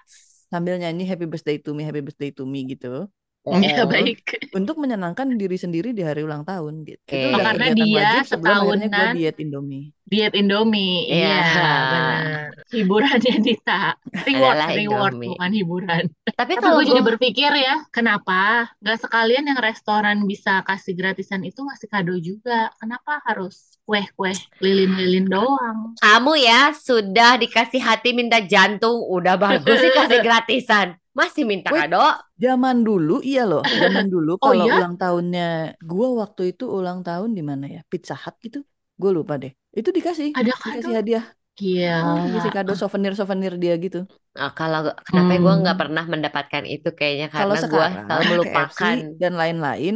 Sambil 0.48 0.76
nyanyi 0.76 1.04
Happy 1.04 1.24
Birthday 1.24 1.56
to 1.56 1.72
me, 1.72 1.80
Happy 1.82 2.00
Birthday 2.00 2.28
to 2.28 2.44
me 2.44 2.64
gitu. 2.66 3.08
Ya 3.42 3.82
Oh. 3.82 3.88
baik. 3.92 4.22
Untuk 4.54 4.78
menyenangkan 4.78 5.26
diri 5.34 5.56
sendiri 5.56 5.90
di 5.90 6.00
hari 6.00 6.22
ulang 6.22 6.44
tahun 6.44 6.86
gitu. 6.86 7.02
Oke. 7.02 7.12
Itu 7.12 7.26
Oh, 7.26 7.34
udah 7.34 7.44
karena 7.44 7.66
dia 7.66 7.82
akhirnya 7.82 8.12
gue 8.14 8.28
setahunan. 8.28 9.12
diet 9.16 9.36
Indomie. 9.36 9.86
Diet 10.12 10.34
Indomie. 10.36 11.08
Iya. 11.08 11.40
Iya, 11.40 11.72
benar. 11.88 12.22
Hiburannya 12.68 13.34
Dita. 13.46 13.96
Reward, 14.28 14.56
Adalah 14.60 14.68
reward 14.76 15.12
Indomie. 15.16 15.28
bukan 15.32 15.50
hiburan. 15.56 16.04
Tapi 16.28 16.52
Tapi 16.52 16.52
kalau 16.60 16.76
gue 16.76 16.84
jadi 16.84 17.00
gue 17.00 17.08
berpikir 17.10 17.52
ya, 17.56 17.74
kenapa 17.88 18.40
nggak 18.80 18.98
sekalian 19.00 19.44
yang 19.48 19.60
restoran 19.60 20.18
bisa 20.28 20.60
kasih 20.68 20.92
gratisan 20.92 21.40
itu 21.42 21.60
ngasih 21.64 21.88
kado 21.88 22.14
juga? 22.20 22.68
Kenapa 22.76 23.24
harus 23.24 23.80
kue-kue 23.82 24.32
lilin-lilin 24.60 25.26
doang? 25.26 25.78
kamu 25.98 26.32
ya 26.38 26.70
sudah 26.76 27.38
dikasih 27.38 27.80
hati 27.80 28.12
minta 28.12 28.38
jantung, 28.42 29.00
udah 29.08 29.34
bagus 29.40 29.80
sih 29.80 29.90
kasih 29.90 30.20
gratisan. 30.26 30.88
Masih 31.12 31.44
minta 31.44 31.68
Wait. 31.68 31.92
kado? 31.92 32.00
Zaman 32.40 32.80
dulu 32.82 33.20
iya 33.20 33.44
loh, 33.44 33.60
zaman 33.68 34.08
dulu 34.14 34.40
Oh 34.40 34.50
kalau 34.50 34.64
iya? 34.64 34.80
ulang 34.80 34.96
tahunnya 34.96 35.76
gua 35.84 36.08
waktu 36.24 36.56
itu 36.56 36.64
ulang 36.68 37.04
tahun 37.04 37.36
di 37.36 37.42
mana 37.44 37.68
ya? 37.68 37.80
Pizza 37.86 38.16
Hut 38.16 38.36
gitu. 38.40 38.64
Gue 38.96 39.10
lupa 39.12 39.36
deh. 39.36 39.52
Itu 39.78 39.88
dikasih, 39.96 40.28
Ada 40.38 40.52
dikasih 40.64 40.92
kado? 40.92 40.92
hadiah, 40.98 41.24
Gila. 41.58 41.90
dikasih 42.24 42.52
kado 42.56 42.72
souvenir-souvenir 42.80 43.52
dia 43.62 43.74
gitu. 43.84 43.98
Nah, 44.36 44.50
kalau 44.58 44.80
kenapa 45.06 45.30
gue 45.44 45.52
nggak 45.60 45.76
Hmm. 45.76 45.80
pernah 45.80 46.04
mendapatkan 46.12 46.64
itu 46.74 46.88
kayaknya 46.98 47.26
Kalau 47.36 47.56
karena 47.56 47.58
gue 47.70 47.86
sekarang 47.86 47.92
selalu 48.04 48.24
KFC 48.42 48.80
melupakan. 48.84 48.98
dan 49.20 49.32
lain-lain 49.40 49.94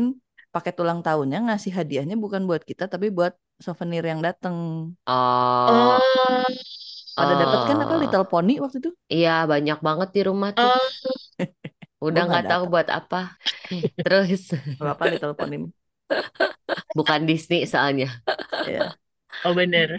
paket 0.53 0.75
ulang 0.83 1.01
tahunnya 1.07 1.39
ngasih 1.53 1.73
hadiahnya 1.79 2.17
bukan 2.25 2.43
buat 2.49 2.63
kita 2.71 2.85
tapi 2.93 3.07
buat 3.17 3.33
souvenir 3.65 4.05
yang 4.11 4.21
datang. 4.27 4.57
Oh, 5.69 5.99
Oh, 7.19 7.19
Pada 7.19 7.33
dapat 7.41 7.61
kan 7.69 7.77
apa 7.85 7.95
oh, 7.95 8.01
Little 8.01 8.27
Pony 8.31 8.55
waktu 8.63 8.77
itu? 8.83 8.91
iya 9.15 9.31
banyak 9.53 9.79
banget 9.87 10.09
di 10.17 10.21
rumah 10.29 10.51
tuh. 10.61 10.69
oh, 10.69 10.91
Udah 12.07 12.23
nggak 12.29 12.29
nggak 12.29 12.45
tahu 12.51 12.63
dapat. 12.63 12.73
buat 12.73 12.89
apa. 12.99 13.17
Terus 14.05 14.43
Berapa 14.81 15.05
Little 15.11 15.35
Pony? 15.37 15.57
bukan 16.97 17.21
Disney 17.29 17.65
soalnya. 17.69 18.23
Ya. 18.65 18.97
Oh 19.45 19.55
bener. 19.55 19.91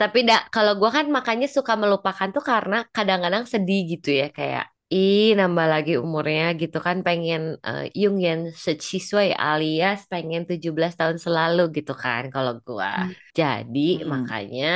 Tapi 0.00 0.18
dak 0.28 0.40
kalau 0.54 0.72
gua 0.80 0.90
kan 0.96 1.06
makanya 1.16 1.46
suka 1.56 1.72
melupakan 1.82 2.28
tuh 2.36 2.44
karena 2.44 2.76
kadang-kadang 2.96 3.44
sedih 3.52 3.80
gitu 3.96 4.08
ya 4.20 4.28
kayak 4.28 4.64
ih 4.92 5.34
nambah 5.38 5.66
lagi 5.72 5.90
umurnya 6.04 6.44
gitu 6.60 6.78
kan 6.86 6.96
pengen 7.06 7.58
uh, 7.66 7.84
Yung 8.02 8.16
sesuai 8.54 9.34
alias 9.34 9.98
pengen 10.12 10.42
17 10.50 10.94
tahun 11.00 11.16
selalu 11.24 11.60
gitu 11.76 11.92
kan 12.04 12.22
kalau 12.34 12.52
gua. 12.66 12.92
Hmm. 12.94 13.12
Jadi 13.38 13.80
Mm-mm. 14.04 14.08
makanya 14.12 14.66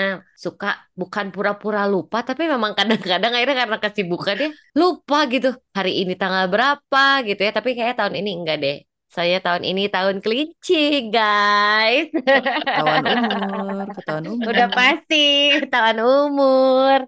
suka 0.44 0.66
bukan 1.00 1.26
pura-pura 1.34 1.80
lupa 1.92 2.18
tapi 2.28 2.42
memang 2.52 2.72
kadang-kadang 2.78 3.32
akhirnya 3.36 3.56
karena 3.62 3.78
kesibukan 3.84 4.36
ya 4.44 4.48
lupa 4.80 5.16
gitu. 5.32 5.48
Hari 5.76 5.90
ini 6.00 6.12
tanggal 6.20 6.44
berapa 6.52 7.00
gitu 7.28 7.40
ya 7.46 7.52
tapi 7.58 7.70
kayak 7.78 7.94
tahun 8.00 8.14
ini 8.20 8.30
enggak 8.40 8.56
deh. 8.64 8.76
Saya 9.10 9.42
tahun 9.42 9.66
ini 9.66 9.90
tahun 9.90 10.22
kelinci 10.22 11.10
guys. 11.10 12.06
Ketahuan 12.14 13.04
umur, 13.10 13.86
ketahuan 13.98 14.26
umur. 14.32 14.46
Udah 14.54 14.68
pasti 14.70 15.26
tahun 15.66 15.98
umur. 15.98 16.98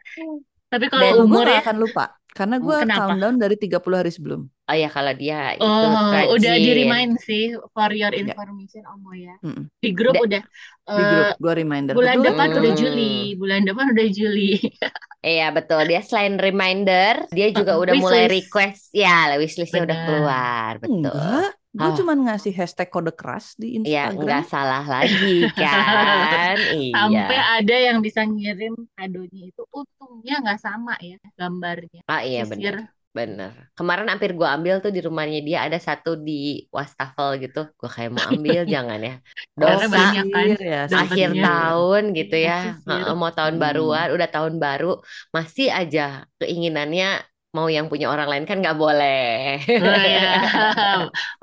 Tapi 0.67 0.85
Dan 0.89 0.91
kalau 0.91 1.07
gue 1.15 1.23
umur 1.31 1.47
ya, 1.47 1.61
akan 1.63 1.77
lupa. 1.79 2.05
Karena 2.33 2.57
gue 2.59 2.77
Kenapa? 2.81 2.99
countdown 3.13 3.37
dari 3.37 3.57
30 3.61 3.97
hari 4.01 4.11
sebelum. 4.11 4.41
Oh 4.65 4.73
ya 4.73 4.89
kalau 4.89 5.13
dia 5.13 5.53
itu 5.53 5.61
oh 5.69 6.33
udah 6.33 6.55
di 6.57 6.71
rajin. 6.73 6.79
remind 6.81 7.13
sih 7.21 7.53
for 7.77 7.93
your 7.93 8.09
information 8.17 8.83
Omo 8.89 9.13
ya. 9.13 9.37
Mm-mm. 9.45 9.69
Di 9.79 9.91
grup 9.93 10.17
Da- 10.17 10.25
udah 10.25 10.43
Di 10.83 11.03
grup 11.05 11.29
eh, 11.29 11.33
gue 11.39 11.53
reminder. 11.61 11.93
bulan 11.93 12.17
Betul, 12.19 12.27
depan 12.33 12.47
betul. 12.49 12.61
udah 12.63 12.73
Hmm. 12.73 12.81
Juli, 12.81 13.15
bulan 13.37 13.61
depan 13.63 13.85
udah 13.95 14.07
Juli. 14.11 14.51
Iya 15.23 15.55
betul. 15.55 15.87
Dia 15.87 16.03
selain 16.03 16.35
reminder, 16.35 17.15
dia 17.31 17.55
juga 17.55 17.79
udah 17.79 17.95
Wishlist. 17.95 18.03
mulai 18.11 18.25
request. 18.27 18.91
Ya, 18.91 19.31
wishlistnya 19.39 19.87
udah 19.87 19.99
keluar, 20.03 20.73
betul. 20.83 20.99
Enggak. 20.99 21.62
Gue 21.73 21.89
Ah. 21.89 21.97
cuman 21.97 22.19
ngasih 22.29 22.53
hashtag 22.53 22.93
kode 22.93 23.17
keras 23.17 23.57
di 23.57 23.81
Ya 23.83 24.13
nggak 24.13 24.45
Instagram. 24.45 24.53
salah 24.53 24.85
lagi 24.85 25.49
kan? 25.57 26.57
Sampai 26.97 27.33
Iya. 27.33 27.45
ada 27.59 27.77
yang 27.81 27.99
bisa 28.05 28.21
ngirim 28.23 28.77
kadonya 28.93 29.43
itu 29.49 29.63
untungnya 29.73 30.35
nggak 30.45 30.61
sama 30.61 30.95
ya 31.01 31.17
gambarnya. 31.33 32.05
Ah 32.05 32.21
iya 32.21 32.45
benar. 32.45 32.93
Bener. 33.13 33.53
Kemarin 33.77 34.09
hampir 34.09 34.33
gua 34.33 34.57
ambil 34.57 34.81
tuh 34.81 34.89
di 34.89 35.05
rumahnya 35.05 35.45
dia 35.45 35.59
ada 35.69 35.77
satu 35.77 36.17
di 36.17 36.65
wastafel 36.73 37.45
gitu. 37.45 37.69
Gua 37.77 37.89
kayak 37.89 38.09
mau 38.09 38.25
ambil 38.25 38.65
jangan 38.73 39.01
ya. 39.01 39.15
Dosa 39.53 39.85
banyak 39.89 40.25
kan 40.29 40.45
ya, 40.57 40.81
akhir 40.89 41.29
tahun 41.37 42.03
gitu 42.17 42.37
ya. 42.37 42.81
Heeh, 42.85 43.13
mau 43.13 43.29
tahun 43.29 43.57
Hmm. 43.57 43.65
baruan, 43.65 44.07
udah 44.13 44.29
tahun 44.29 44.57
baru, 44.57 45.01
masih 45.29 45.69
aja 45.69 46.25
keinginannya 46.37 47.21
mau 47.53 47.69
yang 47.69 47.87
punya 47.93 48.09
orang 48.09 48.29
lain 48.33 48.45
kan 48.49 48.57
nggak 48.65 48.79
boleh. 48.81 49.61
Oh 49.85 50.05
ya. 50.17 50.29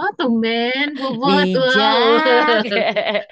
Oh 0.02 0.10
tumben 0.18 0.98
bobot 0.98 1.46
Bijak. 1.54 3.30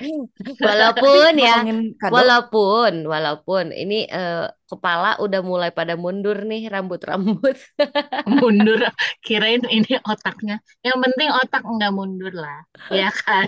Walaupun 0.62 1.32
ya, 1.42 1.66
walaupun, 2.14 2.94
walaupun 3.10 3.74
ini 3.74 4.06
eh, 4.06 4.46
kepala 4.70 5.18
udah 5.24 5.42
mulai 5.42 5.70
pada 5.74 5.98
mundur 5.98 6.38
nih 6.46 6.70
rambut-rambut. 6.70 7.58
Mundur 8.30 8.80
kirain 9.26 9.64
ini 9.72 9.98
otaknya. 10.06 10.60
Yang 10.86 10.98
penting 11.04 11.30
otak 11.34 11.62
nggak 11.66 11.92
mundur 11.96 12.34
lah. 12.36 12.62
Ya 12.94 13.10
kan? 13.10 13.48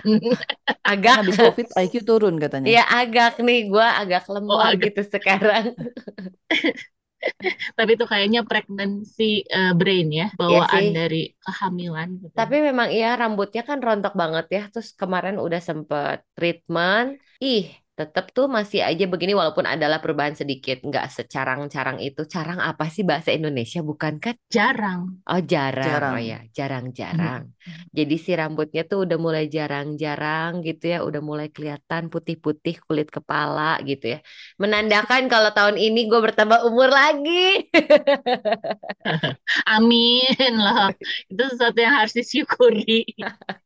Agak, 0.82 1.22
habis 1.22 1.36
COVID 1.38 1.68
IQ 1.76 1.94
turun 2.08 2.34
katanya. 2.42 2.66
ya 2.66 2.82
agak 2.88 3.38
nih, 3.38 3.68
gua 3.70 4.00
agak 4.00 4.26
lemah 4.26 4.58
Oh, 4.58 4.60
agak. 4.64 4.90
gitu 4.90 5.02
sekarang. 5.06 5.76
Tapi 7.78 7.90
itu 7.96 8.04
kayaknya 8.12 8.40
pregnancy 8.48 9.44
eh, 9.56 9.72
brain 9.78 10.06
ya, 10.20 10.26
Iya 10.48 10.60
bawaan 10.60 10.70
sih. 10.72 10.86
dari 10.96 11.16
kehamilan 11.44 12.08
gitu. 12.24 12.38
Tapi 12.38 12.54
memang 12.68 12.88
iya 12.96 13.06
rambutnya 13.20 13.62
kan 13.68 13.78
rontok 13.86 14.12
banget 14.22 14.44
ya. 14.56 14.60
Terus 14.72 14.88
kemarin 15.00 15.36
udah 15.44 15.60
sempet 15.68 16.16
treatment. 16.36 17.08
Ih, 17.42 17.64
tetep 18.00 18.24
tuh 18.36 18.46
masih 18.56 18.80
aja 18.88 19.04
begini 19.12 19.32
walaupun 19.40 19.66
adalah 19.74 19.98
perubahan 20.02 20.34
sedikit. 20.40 20.76
Nggak 20.88 21.06
secarang-carang 21.16 21.98
itu. 22.06 22.22
Carang 22.34 22.58
apa 22.70 22.84
sih 22.94 23.04
bahasa 23.10 23.30
Indonesia 23.38 23.80
bukan 23.90 24.14
kan? 24.24 24.34
jarang. 24.56 25.00
Oh 25.30 25.40
jarang, 25.52 25.86
Jarang. 25.86 26.12
oh 26.16 26.20
ya 26.30 26.38
jarang-jarang. 26.56 27.42
Jadi 27.98 28.14
si 28.24 28.30
rambutnya 28.40 28.82
tuh 28.90 28.98
udah 29.04 29.18
mulai 29.26 29.44
jarang-jarang 29.56 30.50
gitu 30.66 30.84
ya, 30.92 30.98
udah 31.08 31.20
mulai 31.30 31.48
kelihatan 31.54 32.02
putih-putih 32.12 32.74
kulit 32.86 33.08
kepala 33.16 33.78
gitu 33.88 34.04
ya. 34.16 34.18
Menandakan 34.62 35.22
kalau 35.32 35.50
tahun 35.56 35.76
ini 35.86 36.00
gue 36.10 36.20
bertambah 36.26 36.58
umur 36.68 36.88
lagi. 36.90 37.68
Amin 39.74 40.52
loh. 40.56 40.90
Itu 41.30 41.42
sesuatu 41.50 41.78
yang 41.84 41.94
harus 42.00 42.14
disyukuri. 42.16 43.04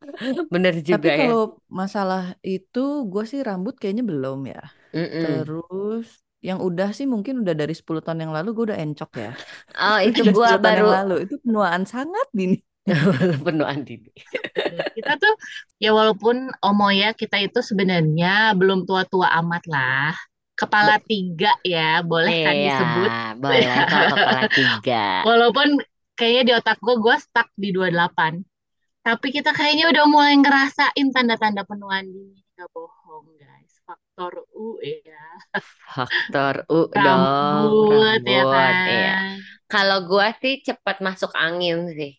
Bener 0.54 0.74
Tapi 0.74 0.86
juga 0.90 1.08
ya. 1.12 1.16
kalau 1.28 1.60
masalah 1.80 2.22
itu 2.42 2.80
gue 3.12 3.22
sih 3.30 3.40
rambut 3.48 3.74
kayaknya 3.80 4.04
belum 4.10 4.38
ya. 4.52 4.60
Mm-mm. 4.94 5.22
Terus 5.22 6.06
yang 6.40 6.58
udah 6.64 6.88
sih 6.96 7.04
mungkin 7.04 7.44
udah 7.44 7.52
dari 7.52 7.74
10 7.76 8.00
tahun 8.04 8.24
yang 8.24 8.32
lalu 8.36 8.48
gue 8.56 8.64
udah 8.72 8.78
encok 8.84 9.10
ya. 9.24 9.30
Oh 9.78 9.98
itu 10.08 10.20
gue 10.24 10.48
10 10.48 10.60
tahun 10.62 10.62
baru 10.66 10.86
yang 10.88 10.90
lalu 10.96 11.14
itu 11.28 11.34
penuaan 11.44 11.82
sangat 11.86 12.26
dini. 12.32 12.56
penuhan 13.46 13.84
dini. 13.86 14.10
Kita 14.96 15.12
tuh 15.20 15.34
ya 15.78 15.90
walaupun 15.94 16.50
Omo 16.64 16.88
ya 16.90 17.12
kita 17.14 17.36
itu 17.38 17.60
sebenarnya 17.62 18.56
belum 18.58 18.84
tua-tua 18.88 19.28
amat 19.44 19.62
lah. 19.70 20.12
Kepala 20.58 21.00
tiga 21.00 21.56
ya, 21.64 22.04
boleh 22.04 22.36
kan 22.44 22.52
Iya, 22.52 22.76
disebut. 22.76 23.10
boleh 23.40 23.64
kepala 23.64 24.40
tiga. 24.52 25.04
Walaupun 25.24 25.68
kayaknya 26.18 26.42
di 26.44 26.52
otak 26.52 26.76
gue 26.84 26.96
gue 27.00 27.16
stuck 27.16 27.48
di 27.56 27.68
28. 27.72 28.44
Tapi 29.10 29.26
kita 29.34 29.50
kayaknya 29.50 29.90
udah 29.90 30.04
mulai 30.06 30.38
ngerasain 30.38 31.06
tanda-tanda 31.10 31.66
penuaan 31.66 32.06
dini. 32.06 32.38
Gak 32.54 32.70
bohong 32.70 33.26
guys. 33.34 33.72
Faktor 33.82 34.46
U 34.54 34.78
ya. 34.78 35.26
Faktor 35.90 36.62
U 36.70 36.86
dong, 36.94 37.22
Rambut 37.26 38.22
ya 38.22 38.42
rambut. 38.46 38.54
kan. 38.54 38.74
Iya. 38.86 39.14
Kalau 39.66 39.98
gua 40.06 40.30
sih 40.38 40.62
cepat 40.62 41.02
masuk 41.02 41.34
angin 41.34 41.90
sih. 41.90 42.12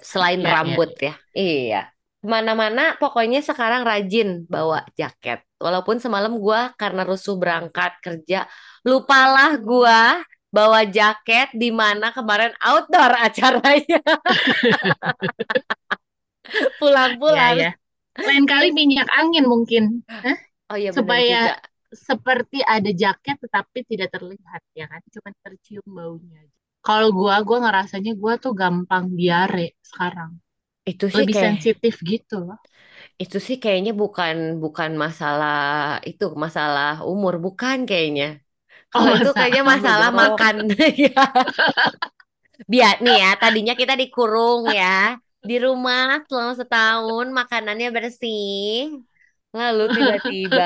Selain 0.00 0.40
Iya, 0.40 0.48
iya. 0.48 0.54
rambut 0.56 0.90
ya. 0.96 1.14
Iya. 1.36 1.82
Ke 2.20 2.26
mana-mana 2.28 2.96
pokoknya 2.96 3.40
sekarang 3.40 3.84
rajin 3.84 4.44
bawa 4.48 4.84
jaket. 4.96 5.44
Walaupun 5.60 6.00
semalam 6.00 6.36
gua 6.40 6.72
karena 6.76 7.04
rusuh 7.04 7.36
berangkat 7.36 8.00
kerja, 8.00 8.48
lupalah 8.84 9.60
gua 9.60 10.20
bawa 10.48 10.82
jaket 10.88 11.52
di 11.52 11.68
mana 11.72 12.12
kemarin 12.16 12.52
outdoor 12.60 13.12
acaranya. 13.28 14.00
Iya 16.48 16.64
Pulang-pulang. 16.80 17.58
ya. 17.60 17.68
Lain 18.26 18.44
kali 18.52 18.66
minyak 18.78 19.08
angin 19.20 19.44
mungkin. 19.52 19.84
Hah? 20.24 20.36
Oh 20.70 20.76
iya 20.82 20.90
benar 20.98 21.18
Supaya 21.18 21.32
juga. 21.32 21.50
seperti 22.08 22.58
ada 22.76 22.90
jaket 23.02 23.36
tetapi 23.44 23.78
tidak 23.90 24.08
terlihat 24.14 24.62
ya 24.78 24.86
kan. 24.92 25.02
Cuma 25.14 25.30
tercium 25.44 25.86
baunya 25.98 26.36
aja. 26.44 26.56
Kalau 26.86 27.08
gua 27.18 27.34
gua 27.48 27.58
ngerasanya 27.64 28.12
gua 28.22 28.34
tuh 28.44 28.52
gampang 28.62 29.04
diare 29.18 29.66
sekarang. 29.90 30.32
Itu 30.90 31.06
sih 31.16 31.26
Lebih 31.26 31.34
kayak 31.34 31.54
sensitif 31.54 31.94
gitu 32.12 32.36
loh. 32.48 32.58
itu 33.22 33.36
sih 33.46 33.56
kayaknya 33.62 33.90
bukan 34.00 34.34
bukan 34.62 34.90
masalah 35.04 35.52
itu 36.08 36.24
masalah 36.44 36.86
umur 37.10 37.34
bukan 37.44 37.76
kayaknya. 37.88 38.24
Oh, 38.98 39.06
Kalau 39.06 39.10
itu 39.16 39.28
masa- 39.36 39.38
kayaknya 39.38 39.62
masalah 39.72 40.08
makan. 40.20 40.56
Ya. 41.04 41.10
Biar 42.72 42.94
nih 43.04 43.16
ya, 43.22 43.28
tadinya 43.42 43.74
kita 43.80 43.94
dikurung 44.02 44.60
ya. 44.78 44.84
Di 45.48 45.56
rumah 45.64 46.20
selama 46.28 46.52
setahun 46.60 47.26
makanannya 47.32 47.88
bersih. 47.96 48.92
Lalu 49.56 49.82
tiba-tiba 49.96 50.64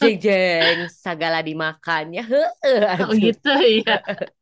jeng 0.00 0.16
jeng 0.24 0.78
segala 0.90 1.38
dimakannya. 1.44 2.22
Heeh, 2.32 2.98
Oh 3.04 3.12
gitu 3.14 3.50
ya. 3.86 3.96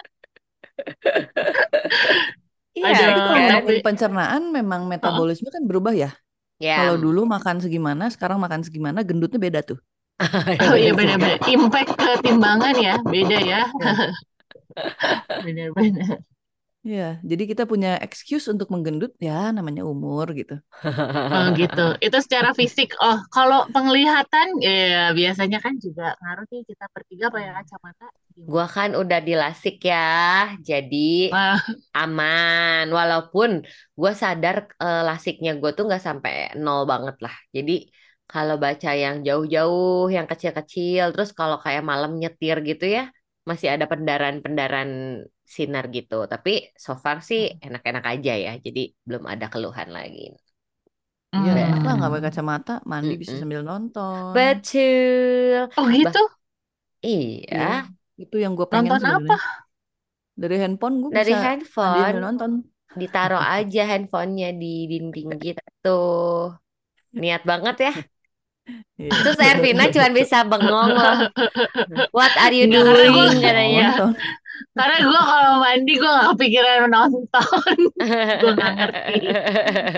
Iya 2.78 2.86
Aduh, 2.86 3.04
Tapi 3.04 3.20
kalau 3.26 3.34
kan? 3.34 3.48
tapi 3.50 3.50
ngomongin 3.52 3.82
pencernaan 3.86 4.42
memang 4.56 4.80
metabolisme 4.92 5.48
kan 5.54 5.62
berubah 5.68 5.92
ya. 5.92 6.10
Ya. 6.60 6.76
Kalau 6.78 6.96
dulu 7.00 7.20
makan 7.26 7.56
segimana, 7.64 8.04
sekarang 8.14 8.38
makan 8.44 8.62
segimana, 8.66 9.00
gendutnya 9.08 9.40
beda 9.42 9.60
tuh. 9.66 9.78
oh 10.60 10.76
iya 10.76 10.92
bener 10.92 11.16
juga. 11.16 11.26
benar-benar 11.26 11.48
impact 11.48 11.90
ke 11.96 12.10
timbangan 12.24 12.74
ya 12.76 12.94
beda 13.00 13.38
ya. 13.40 13.60
Ya. 13.80 13.92
Benar-benar. 15.44 16.20
Iya, 16.80 17.20
jadi 17.30 17.42
kita 17.50 17.62
punya 17.68 17.88
excuse 18.00 18.48
untuk 18.48 18.72
menggendut 18.72 19.12
ya 19.20 19.52
namanya 19.52 19.84
umur 19.84 20.26
gitu. 20.32 20.54
Oh 21.30 21.46
gitu. 21.60 21.80
Itu 22.00 22.16
secara 22.24 22.50
fisik. 22.56 22.88
Oh, 23.04 23.20
kalau 23.30 23.68
penglihatan 23.74 24.46
ya 24.64 25.12
biasanya 25.18 25.58
kan 25.64 25.76
juga 25.76 26.16
ngaruh 26.20 26.44
nih 26.50 26.62
kita 26.70 26.84
bertiga 26.94 27.26
pakai 27.28 27.52
kacamata. 27.60 28.06
Gua 28.50 28.64
kan 28.64 28.90
udah 28.96 29.18
dilasik 29.20 29.74
ya, 29.84 30.56
jadi 30.68 31.28
Wah, 31.28 31.60
aman. 32.00 32.84
Walaupun 32.98 33.50
gua 34.00 34.12
sadar 34.22 34.56
eh, 34.82 35.02
lasiknya 35.08 35.50
gue 35.60 35.70
tuh 35.76 35.84
nggak 35.88 36.02
sampai 36.08 36.32
nol 36.62 36.82
banget 36.92 37.16
lah. 37.24 37.34
Jadi 37.56 37.72
kalau 38.30 38.54
baca 38.64 38.90
yang 38.94 39.16
jauh-jauh, 39.26 40.06
yang 40.16 40.26
kecil-kecil, 40.30 41.04
terus 41.14 41.30
kalau 41.34 41.56
kayak 41.64 41.82
malam 41.90 42.10
nyetir 42.20 42.56
gitu 42.68 42.84
ya, 42.96 43.02
masih 43.48 43.68
ada 43.74 43.86
pendaran-pendaran 43.92 44.88
sinar 45.56 45.84
gitu. 45.96 46.14
Tapi 46.32 46.50
so 46.84 46.92
far 47.04 47.16
sih 47.28 47.40
enak-enak 47.66 48.04
aja 48.12 48.32
ya. 48.44 48.50
Jadi 48.66 48.80
belum 49.06 49.24
ada 49.32 49.46
keluhan 49.52 49.88
lagi. 49.96 50.20
Iya, 51.36 51.50
Be- 51.54 51.64
enak 51.64 51.80
lah 51.84 51.92
nggak 51.96 52.10
pakai 52.12 52.24
hmm. 52.24 52.28
kacamata, 52.28 52.72
mandi 52.90 53.12
bisa 53.22 53.34
Mm-mm. 53.34 53.40
sambil 53.40 53.60
nonton. 53.68 54.36
Betul. 54.36 55.70
Oh 55.78 55.88
Bah, 56.04 56.14
gitu. 56.14 56.18
iya. 57.06 57.56
Iya, 57.56 57.64
itu 58.22 58.34
yang 58.42 58.52
gue 58.58 58.66
pengen 58.72 58.94
Nonton 58.94 59.02
apa? 59.16 59.34
sebenarnya. 59.34 59.36
Dari 60.42 60.56
handphone 60.62 60.94
gue 61.02 61.12
Dari 61.14 61.34
bisa 61.36 61.36
handphone 61.44 62.16
nonton. 62.24 62.52
ditaruh 63.00 63.42
aja 63.56 63.80
handphonenya 63.90 64.48
di 64.62 64.66
dinding 64.90 65.30
gitu. 65.46 65.88
Niat 67.20 67.42
banget 67.50 67.76
ya. 67.86 67.90
Iya. 69.00 69.10
Terus 69.24 69.38
Ervina 69.40 69.88
cuma 69.88 70.08
bisa 70.12 70.44
bengong 70.44 70.92
loh. 70.92 71.18
What 72.16 72.36
are 72.36 72.52
you 72.52 72.68
Enggak, 72.68 72.84
karena 72.84 73.06
gue 73.08 73.24
doing 73.32 73.40
katanya. 73.40 73.88
Karena 74.76 74.96
gue 75.00 75.20
kalau 75.24 75.52
mandi 75.64 75.92
gue 75.96 76.10
gak 76.10 76.28
kepikiran 76.36 76.76
menonton. 76.84 77.78
Gue 78.44 78.52
gak 78.60 78.72
ngerti. 78.76 79.16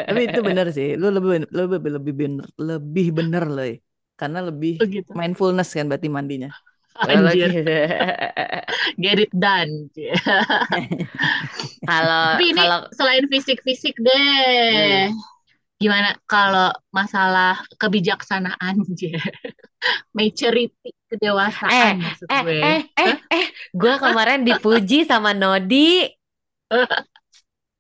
Tapi 0.07 0.21
itu 0.31 0.41
bener 0.47 0.67
sih, 0.71 0.95
lu 0.95 1.11
lebih 1.11 1.50
lebih 1.50 1.91
lebih 1.99 2.14
bener, 2.14 2.47
lebih 2.57 3.07
bener 3.11 3.45
loh. 3.50 3.67
ya. 3.67 3.76
Karena 4.14 4.38
lebih 4.47 4.79
Begitu. 4.79 5.11
mindfulness 5.19 5.75
kan 5.75 5.91
berarti 5.91 6.07
mandinya. 6.07 6.55
Anjir, 6.95 7.50
gitu. 7.50 7.67
get 9.02 9.19
it 9.19 9.33
done. 9.35 9.91
Kalau 11.83 12.25
Tapi 12.38 12.45
ini 12.52 12.61
kalau 12.62 12.87
selain 12.95 13.25
fisik-fisik 13.26 13.97
deh. 13.99 15.11
hmm. 15.11 15.32
Gimana 15.83 16.09
kalau 16.31 16.71
masalah 16.95 17.59
kebijaksanaan 17.81 18.75
aja? 18.87 19.11
Maturity, 20.15 20.89
Eh, 20.89 20.95
kedewasaan 21.11 21.95
maksud 22.01 22.29
eh, 22.31 22.43
gue. 22.43 22.57
eh, 22.65 22.81
eh, 22.97 23.15
eh, 23.29 23.47
gue 23.75 23.95
kemarin 24.01 24.41
dipuji 24.49 25.05
sama 25.05 25.37
Nodi. 25.37 26.09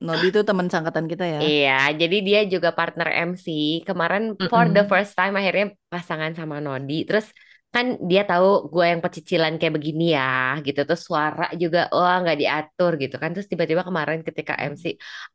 Nodi 0.02 0.26
itu 0.34 0.42
teman 0.42 0.66
sangkatan 0.66 1.06
kita 1.06 1.24
ya. 1.24 1.38
Iya, 1.38 1.78
jadi 1.94 2.16
dia 2.26 2.40
juga 2.50 2.74
partner 2.74 3.08
MC. 3.30 3.46
Kemarin 3.86 4.34
for 4.50 4.66
the 4.74 4.82
first 4.90 5.14
time 5.14 5.38
akhirnya 5.38 5.72
pasangan 5.86 6.34
sama 6.34 6.58
Nodi. 6.58 7.06
Terus 7.06 7.30
kan 7.74 7.86
dia 8.10 8.22
tahu 8.30 8.46
gue 8.72 8.84
yang 8.92 9.00
pecicilan 9.04 9.52
kayak 9.58 9.74
begini 9.78 10.02
ya, 10.18 10.60
gitu. 10.66 10.78
Terus 10.88 11.02
suara 11.08 11.44
juga, 11.62 11.78
wah 11.94 12.14
nggak 12.22 12.38
diatur 12.42 12.90
gitu 13.02 13.14
kan. 13.22 13.28
Terus 13.34 13.48
tiba-tiba 13.52 13.82
kemarin 13.88 14.20
ketika 14.28 14.52
MC, 14.72 14.84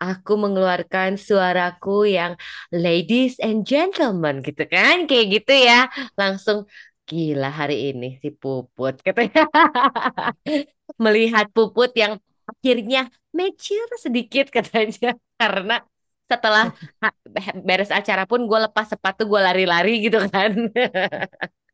aku 0.04 0.32
mengeluarkan 0.44 1.10
suaraku 1.28 1.90
yang 2.18 2.34
ladies 2.84 3.34
and 3.46 3.58
gentlemen 3.70 4.36
gitu 4.48 4.64
kan, 4.74 4.96
kayak 5.10 5.26
gitu 5.42 5.52
ya. 5.68 5.90
Langsung 6.20 6.58
gila 7.10 7.48
hari 7.60 7.76
ini 7.96 8.06
si 8.22 8.28
Puput 8.42 8.94
katanya. 9.08 9.42
Melihat 10.98 11.46
Puput 11.56 11.92
yang 11.98 12.18
akhirnya 12.48 13.12
mature 13.36 13.92
sedikit 14.00 14.48
katanya 14.50 15.14
karena 15.36 15.84
setelah 16.28 16.72
beres 17.68 17.92
acara 17.92 18.24
pun 18.28 18.48
gue 18.50 18.60
lepas 18.66 18.88
sepatu 18.88 19.28
gue 19.28 19.40
lari-lari 19.40 20.00
gitu 20.04 20.20
kan 20.32 20.52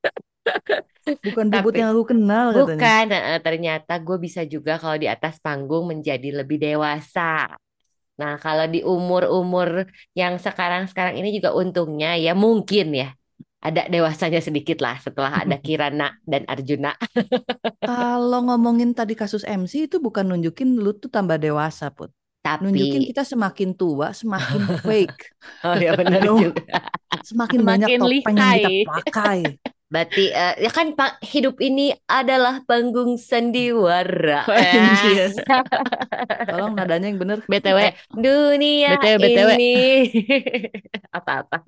Bukan 1.04 1.48
bubut 1.52 1.74
tapi 1.76 1.84
yang 1.84 1.92
aku 1.92 2.04
kenal 2.16 2.46
katanya. 2.52 2.64
bukan 2.64 3.06
ternyata 3.44 3.94
gue 4.00 4.18
bisa 4.24 4.42
juga 4.48 4.80
kalau 4.80 4.96
di 4.96 5.08
atas 5.12 5.40
panggung 5.44 5.92
menjadi 5.92 6.44
lebih 6.44 6.60
dewasa 6.60 7.52
nah 8.14 8.38
kalau 8.38 8.70
di 8.70 8.86
umur-umur 8.86 9.90
yang 10.14 10.38
sekarang-sekarang 10.38 11.18
ini 11.20 11.34
juga 11.36 11.52
untungnya 11.52 12.16
ya 12.16 12.32
mungkin 12.38 12.94
ya 12.94 13.10
ada 13.64 13.88
dewasanya 13.88 14.44
sedikit 14.44 14.84
lah 14.84 15.00
setelah 15.00 15.44
ada 15.44 15.56
Kirana 15.66 16.20
dan 16.24 16.44
Arjuna 16.48 16.94
Kalau 17.84 18.40
ngomongin 18.48 18.96
tadi 18.96 19.16
kasus 19.16 19.44
MC 19.44 19.92
itu 19.92 20.00
bukan 20.00 20.24
nunjukin 20.24 20.80
lu 20.80 20.96
tuh 20.96 21.12
tambah 21.12 21.36
dewasa, 21.36 21.92
Put. 21.92 22.12
Nunjukin 22.44 23.04
tapi 23.04 23.12
kita 23.12 23.24
semakin 23.24 23.72
tua, 23.76 24.12
semakin 24.12 24.62
fake. 24.88 25.20
oh 25.64 25.76
ya 25.80 25.96
benar 25.96 26.20
juga 26.28 26.60
semakin 27.24 27.60
banyak 27.64 27.88
Semakin 27.88 28.00
topeng 28.04 28.36
yang 28.36 28.52
kita 28.60 28.70
pakai. 28.84 29.40
Berarti 29.94 30.34
eh, 30.34 30.58
ya 30.58 30.74
kan 30.74 30.98
Pak 30.98 31.22
hidup 31.22 31.62
ini 31.62 31.94
adalah 32.10 32.66
panggung 32.66 33.14
sandiwara. 33.22 34.42
Eh, 34.50 35.30
Tolong 36.50 36.74
nadanya 36.74 37.14
yang 37.14 37.22
bener. 37.22 37.46
BTW, 37.46 37.78
eh, 37.78 37.94
dunia 38.10 38.98
BTW, 38.98 39.22
BTW. 39.22 39.50
ini 39.54 39.74
apa-apa 41.18 41.62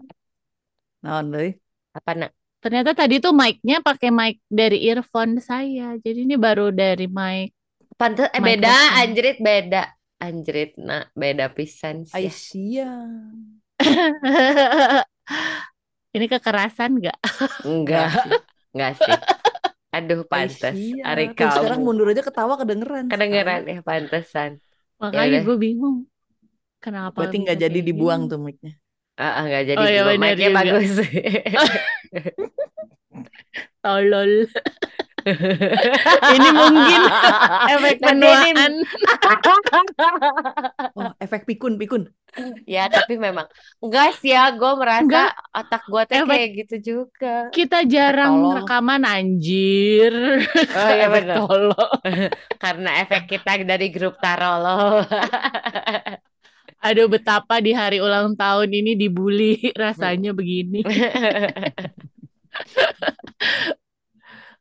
Naon 1.05 1.29
deui? 1.29 1.53
apa 1.93 2.11
nak? 2.17 2.31
Ternyata 2.65 2.97
tadi 2.97 3.21
tuh 3.21 3.29
mic-nya 3.29 3.85
pakai 3.85 4.09
mic 4.09 4.41
dari 4.49 4.89
earphone 4.89 5.37
saya. 5.37 5.93
Jadi 6.01 6.25
ini 6.25 6.33
baru 6.33 6.73
dari 6.73 7.05
mic 7.05 7.53
Pantes 7.95 8.27
eh 8.33 8.41
beda 8.41 8.73
microphone. 8.73 9.05
anjrit 9.05 9.37
beda. 9.37 9.83
Anjrit 10.17 10.71
nak 10.81 11.13
beda 11.13 11.53
pisan 11.53 12.09
sih. 12.09 12.25
Aisyah. 12.25 13.05
Ini 16.15 16.25
kekerasan 16.31 16.91
nggak? 16.99 17.17
Enggak, 17.67 18.07
Enggak 18.07 18.23
sih. 18.23 18.39
enggak 18.73 18.91
sih. 19.03 19.15
Aduh 19.95 20.21
pantes. 20.31 20.75
Aisyah. 20.75 21.07
Ari 21.07 21.23
Tuh 21.35 21.47
sekarang 21.55 21.79
kamu. 21.79 21.87
mundur 21.87 22.07
aja 22.11 22.23
ketawa 22.27 22.53
kedengeran. 22.61 23.05
Kedengeran 23.11 23.61
ya 23.71 23.79
pantesan. 23.83 24.51
Ya 25.11 25.11
Makanya 25.11 25.39
gue 25.47 25.57
bingung. 25.59 25.97
Kenapa 26.83 27.15
Berarti 27.17 27.37
nggak 27.43 27.57
jadi 27.63 27.77
kayak 27.79 27.87
dibuang 27.87 28.21
tuh 28.31 28.39
mic-nya. 28.45 28.71
Ah, 29.15 29.39
ah, 29.39 29.43
enggak 29.47 29.63
jadi 29.71 29.79
Oh 29.79 29.87
iya 29.87 30.01
dua 30.03 30.11
benar 30.19 30.35
mic-nya 30.35 30.49
juga. 30.51 30.59
bagus. 30.59 30.91
Tolol. 33.83 34.31
Ini 36.35 36.49
mungkin 36.53 37.01
efek 37.73 37.95
Nanti 38.03 38.27
ini 38.29 38.51
penuaan. 38.53 38.73
Oh, 40.95 41.11
efek 41.25 41.41
pikun, 41.49 41.75
pikun. 41.81 42.03
Ya, 42.67 42.91
tapi 42.91 43.15
memang 43.15 43.47
enggak 43.79 44.19
sih 44.19 44.35
ya, 44.35 44.51
gue 44.51 44.71
merasa 44.75 44.99
Enggak, 45.01 45.31
otak 45.55 45.83
gue 45.87 46.03
tuh 46.03 46.15
efek 46.19 46.35
kayak 46.35 46.49
gitu 46.59 46.75
juga. 46.83 47.35
kita 47.49 47.79
jarang 47.87 48.35
Tolol. 48.43 48.55
rekaman 48.59 49.01
anjir. 49.07 50.13
Oh 50.75 50.89
iya 50.91 51.07
Efek. 51.07 51.25
Karena 52.63 52.89
efek 53.01 53.23
kita 53.31 53.51
dari 53.63 53.87
grup 53.87 54.19
Tarolo. 54.19 54.99
Aduh 56.85 57.07
betapa 57.09 57.63
di 57.65 57.71
hari 57.73 57.97
ulang 57.97 58.35
tahun 58.37 58.69
ini 58.69 58.91
dibully 58.93 59.73
rasanya 59.73 60.35
begini. 60.35 60.83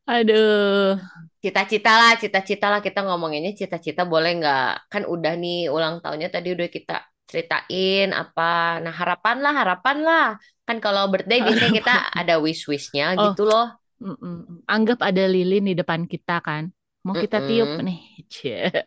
Aduh. 0.07 0.99
Cita-cita 1.45 1.91
lah, 2.01 2.13
cita-cita 2.23 2.67
lah 2.73 2.81
kita 2.87 2.99
ngomonginnya 3.07 3.53
cita-cita 3.61 4.03
boleh 4.13 4.31
nggak? 4.41 4.65
Kan 4.93 5.03
udah 5.15 5.33
nih 5.43 5.57
ulang 5.75 5.95
tahunnya 6.03 6.29
tadi 6.35 6.49
udah 6.57 6.69
kita 6.77 6.95
ceritain 7.31 8.09
apa. 8.23 8.43
Nah 8.85 8.95
harapan 9.01 9.37
lah, 9.45 9.53
harapan 9.61 9.97
lah. 10.09 10.25
Kan 10.67 10.77
kalau 10.85 11.03
birthday 11.13 11.39
biasanya 11.47 11.73
kita 11.79 11.93
ada 12.21 12.35
wish-wishnya 12.45 13.05
Oh, 13.19 13.33
gitu 13.33 13.43
loh. 13.51 13.65
mm-mm. 14.03 14.65
Anggap 14.69 14.99
ada 15.09 15.25
lilin 15.31 15.65
di 15.71 15.75
depan 15.81 16.03
kita 16.13 16.41
kan. 16.47 16.65
Mau 17.07 17.17
kita 17.23 17.39
tiup 17.49 17.71
Mm-mm. 17.71 17.81
nih. 17.87 17.99
Cie. 18.33 18.87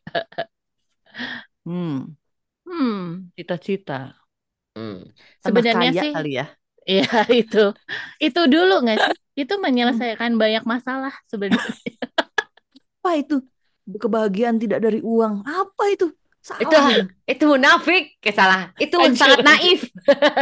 Hmm, 1.66 2.18
Hmm. 2.66 3.32
cita-cita. 3.36 4.00
Hmm. 4.76 4.96
Sebenarnya 5.46 5.90
sih 6.00 6.12
kali 6.14 6.30
ya. 6.40 6.46
Iya 6.92 7.04
itu. 7.40 7.58
Itu 8.24 8.40
dulu 8.54 8.72
nggak 8.84 8.98
sih? 9.06 9.16
Itu 9.42 9.54
menyelesaikan 9.66 10.32
banyak 10.42 10.64
masalah 10.74 11.14
sebenarnya. 11.32 11.92
Apa 13.08 13.24
itu? 13.24 13.40
Kebahagiaan 13.88 14.60
tidak 14.60 14.84
dari 14.84 15.00
uang. 15.00 15.48
Apa 15.48 15.84
itu? 15.96 16.12
Itu 16.60 16.76
Salah. 16.76 17.08
itu 17.24 17.44
munafik, 17.44 18.20
eh, 18.20 18.32
salah. 18.36 18.72
Itu 18.76 19.00
Anjir. 19.00 19.16
sangat 19.16 19.44
naif. 19.48 19.84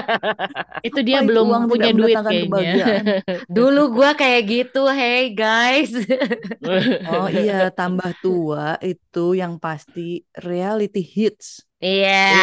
Itu 0.85 1.01
dia 1.01 1.21
Apa 1.21 1.25
itu 1.25 1.29
belum 1.33 1.45
uang 1.49 1.63
punya 1.65 1.89
duit 1.97 2.13
kayaknya. 2.13 2.85
Dulu 3.57 3.89
gua 3.89 4.13
kayak 4.13 4.41
gitu, 4.45 4.85
hey 4.89 5.33
guys. 5.33 5.93
Oh 7.09 7.25
iya, 7.29 7.73
tambah 7.73 8.13
tua 8.21 8.77
itu 8.81 9.33
yang 9.33 9.57
pasti 9.57 10.21
reality 10.41 11.01
hits. 11.01 11.65
Iya. 11.81 12.33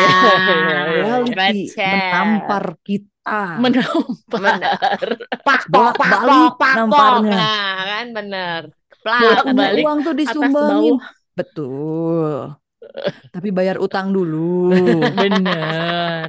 Reality 1.02 1.70
Betul. 1.70 1.86
menampar 1.86 2.64
kita. 2.82 3.62
Menampar. 3.62 4.58
Pak 5.42 5.62
pok 5.70 5.94
pak 5.98 6.20
pok 6.26 6.50
pak 6.58 6.74
pok. 6.90 7.14
Nah, 7.30 7.74
kan 7.86 8.06
bener. 8.10 8.62
Plak. 9.02 9.20
Bolak- 9.20 9.46
balik, 9.52 9.82
uang 9.82 9.98
tuh 10.00 10.14
disumbangin. 10.14 10.94
Betul. 11.34 12.54
Tapi 13.32 13.48
bayar 13.48 13.78
utang 13.78 14.10
dulu. 14.10 14.68
Bener. 15.22 16.28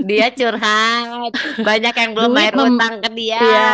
Dia 0.00 0.26
curhat. 0.32 1.30
Banyak 1.60 1.94
yang 1.94 2.10
belum 2.12 2.28
Duit 2.28 2.38
bayar 2.40 2.54
utang 2.56 2.94
ke 2.98 3.08
dia. 3.14 3.38
Iya. 3.38 3.68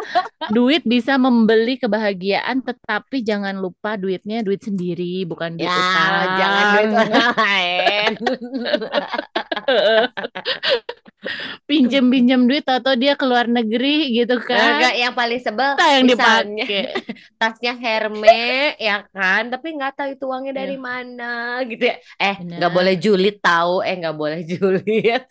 Duit 0.56 0.82
bisa 0.84 1.16
membeli 1.16 1.78
kebahagiaan, 1.78 2.60
tetapi 2.60 3.24
jangan 3.24 3.56
lupa 3.56 3.96
duitnya 3.96 4.44
duit 4.44 4.60
sendiri, 4.60 5.24
bukan 5.24 5.56
duit 5.56 5.64
Ya, 5.64 5.72
utang. 5.72 6.12
jangan 6.36 6.64
duit 6.68 6.90
orang 7.00 7.32
lain. 7.38 8.10
Pinjem-pinjem 11.64 12.44
duit 12.44 12.62
atau 12.62 12.92
dia 12.94 13.14
ke 13.14 13.24
luar 13.24 13.46
negeri 13.46 14.12
gitu 14.12 14.36
kan. 14.40 14.78
Enggak, 14.78 14.94
yang 14.94 15.14
paling 15.14 15.40
sebel 15.40 15.70
Kita 15.74 15.86
yang 15.90 16.04
misalnya 16.04 16.64
dipakai. 16.64 16.84
tasnya 17.40 17.72
Hermes 17.74 18.72
ya 18.76 18.96
kan, 19.08 19.42
tapi 19.48 19.66
nggak 19.72 19.92
tahu 19.94 20.08
itu 20.12 20.24
uangnya 20.24 20.52
dari 20.54 20.74
Iya. 20.74 20.82
mana 20.82 21.32
gitu 21.64 21.84
ya. 21.88 21.96
Eh, 22.16 22.36
nggak 22.40 22.72
boleh 22.72 22.94
julid 22.96 23.36
tahu, 23.38 23.74
eh 23.80 23.94
nggak 23.96 24.16
boleh 24.16 24.40
julid. 24.42 25.22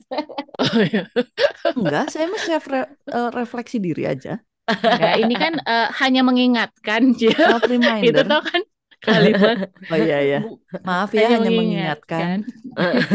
Oh, 0.54 0.78
iya. 0.82 1.04
Enggak, 1.78 2.06
saya 2.10 2.26
mah 2.28 2.42
self 2.42 2.66
re- 2.68 2.92
eh, 3.06 3.30
refleksi 3.32 3.78
diri 3.78 4.06
aja. 4.06 4.38
Enggak, 4.64 5.16
ini 5.20 5.36
kan 5.36 5.54
eh, 5.60 5.88
hanya 6.00 6.22
mengingatkan 6.22 7.14
Cia. 7.14 7.34
Self 7.34 7.64
Itu 7.66 7.74
reminder. 7.74 8.24
tuh 8.26 8.42
kan 8.42 8.62
kalimat 9.04 9.68
Oh 9.92 10.00
iya 10.00 10.20
ya. 10.24 10.40
bu- 10.40 10.64
Maaf 10.80 11.12
ya 11.12 11.28
hanya 11.28 11.36
hanya 11.44 11.52
mengingatkan. 11.52 12.38
mengingatkan. 12.48 13.12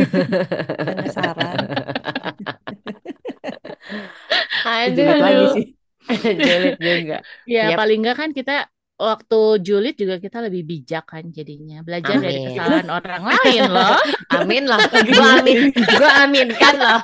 Hanya 0.85 1.09
saran. 1.09 1.57
Aduh, 4.69 4.95
Julid 4.97 5.21
lagi 5.23 5.45
sih. 5.57 5.67
julid 6.49 6.77
juga. 6.81 7.19
Ya, 7.45 7.73
Yap. 7.73 7.79
paling 7.81 7.99
enggak 8.01 8.17
kan 8.17 8.31
kita 8.33 8.69
waktu 8.99 9.41
julid 9.63 9.95
juga 9.95 10.19
kita 10.19 10.43
lebih 10.43 10.67
bijak 10.67 11.07
kan 11.07 11.31
jadinya. 11.31 11.81
Belajar 11.87 12.19
dari 12.19 12.43
Amin. 12.43 12.49
kesalahan 12.53 12.89
orang 12.91 13.23
lain 13.25 13.63
loh. 13.71 13.99
Amin 14.39 14.63
loh, 14.67 14.81
gua 14.83 15.27
amin, 15.41 15.59
gua 15.73 16.11
aminkan 16.27 16.75
loh. 16.77 17.01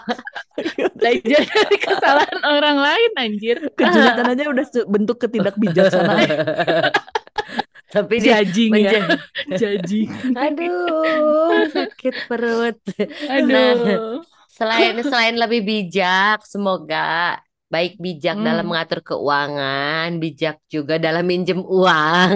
Belajar 0.98 1.42
dari 1.46 1.78
kesalahan 1.78 2.40
orang 2.42 2.76
lain 2.82 3.10
anjir. 3.16 3.56
Kejulitan 3.78 4.26
aja 4.34 4.44
udah 4.50 4.66
bentuk 4.90 5.16
ketidakbijaksanaan. 5.22 6.28
Tapi 7.94 8.18
dia 8.18 8.42
Jajing 8.42 8.72
ya. 8.74 9.06
Jajing. 9.54 10.34
Aduh, 10.34 11.70
sakit 11.70 12.26
perut. 12.26 12.74
Aduh. 13.30 14.18
Selain 14.56 14.94
selain 15.10 15.34
lebih 15.42 15.60
bijak, 15.68 16.36
semoga 16.52 16.98
baik 17.72 17.92
bijak 18.04 18.36
Hmm. 18.36 18.46
dalam 18.46 18.64
mengatur 18.70 19.00
keuangan, 19.08 20.08
bijak 20.22 20.56
juga 20.74 20.94
dalam 21.04 21.24
minjem 21.30 21.58
uang. 21.76 22.32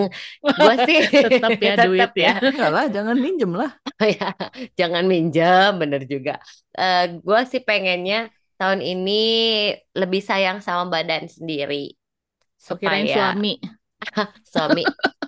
Gua 0.59 0.75
sih 0.87 0.99
Tetap 1.23 1.53
ya 1.67 1.75
duit 1.85 2.11
ya. 2.25 2.33
Enggak 2.43 2.71
lah, 2.75 2.85
jangan 2.95 3.17
minjem 3.25 3.51
lah. 3.61 3.71
ya, 4.03 4.35
jangan 4.79 5.05
minjem, 5.13 5.69
bener 5.83 6.03
juga. 6.13 6.33
Eh 6.79 7.19
gua 7.27 7.41
sih 7.51 7.61
pengennya 7.69 8.17
tahun 8.59 8.81
ini 8.83 9.13
lebih 10.01 10.21
sayang 10.29 10.59
sama 10.67 10.85
badan 10.95 11.25
sendiri. 11.31 11.95
Oh, 12.71 12.77
kirain 12.81 13.09
Supaya 13.09 13.15
suami, 13.15 13.49
suami 14.53 14.83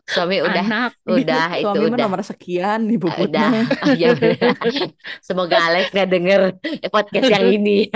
suami 0.09 0.37
udah 0.43 0.65
anak. 0.67 0.91
udah 1.07 1.49
itu 1.61 1.67
Suami 1.67 1.79
mah 1.87 1.97
udah 1.97 2.07
nomor 2.07 2.21
sekian 2.27 2.87
nih 2.91 2.99
udah 2.99 3.05
puputnya. 3.05 3.49
Oh, 3.87 3.95
ya 3.97 4.09
udah. 4.15 4.35
Semoga 5.23 5.57
Alex 5.71 5.95
nggak 5.95 6.11
denger 6.11 6.41
podcast 6.91 7.25
yang 7.31 7.49
ini. 7.51 7.89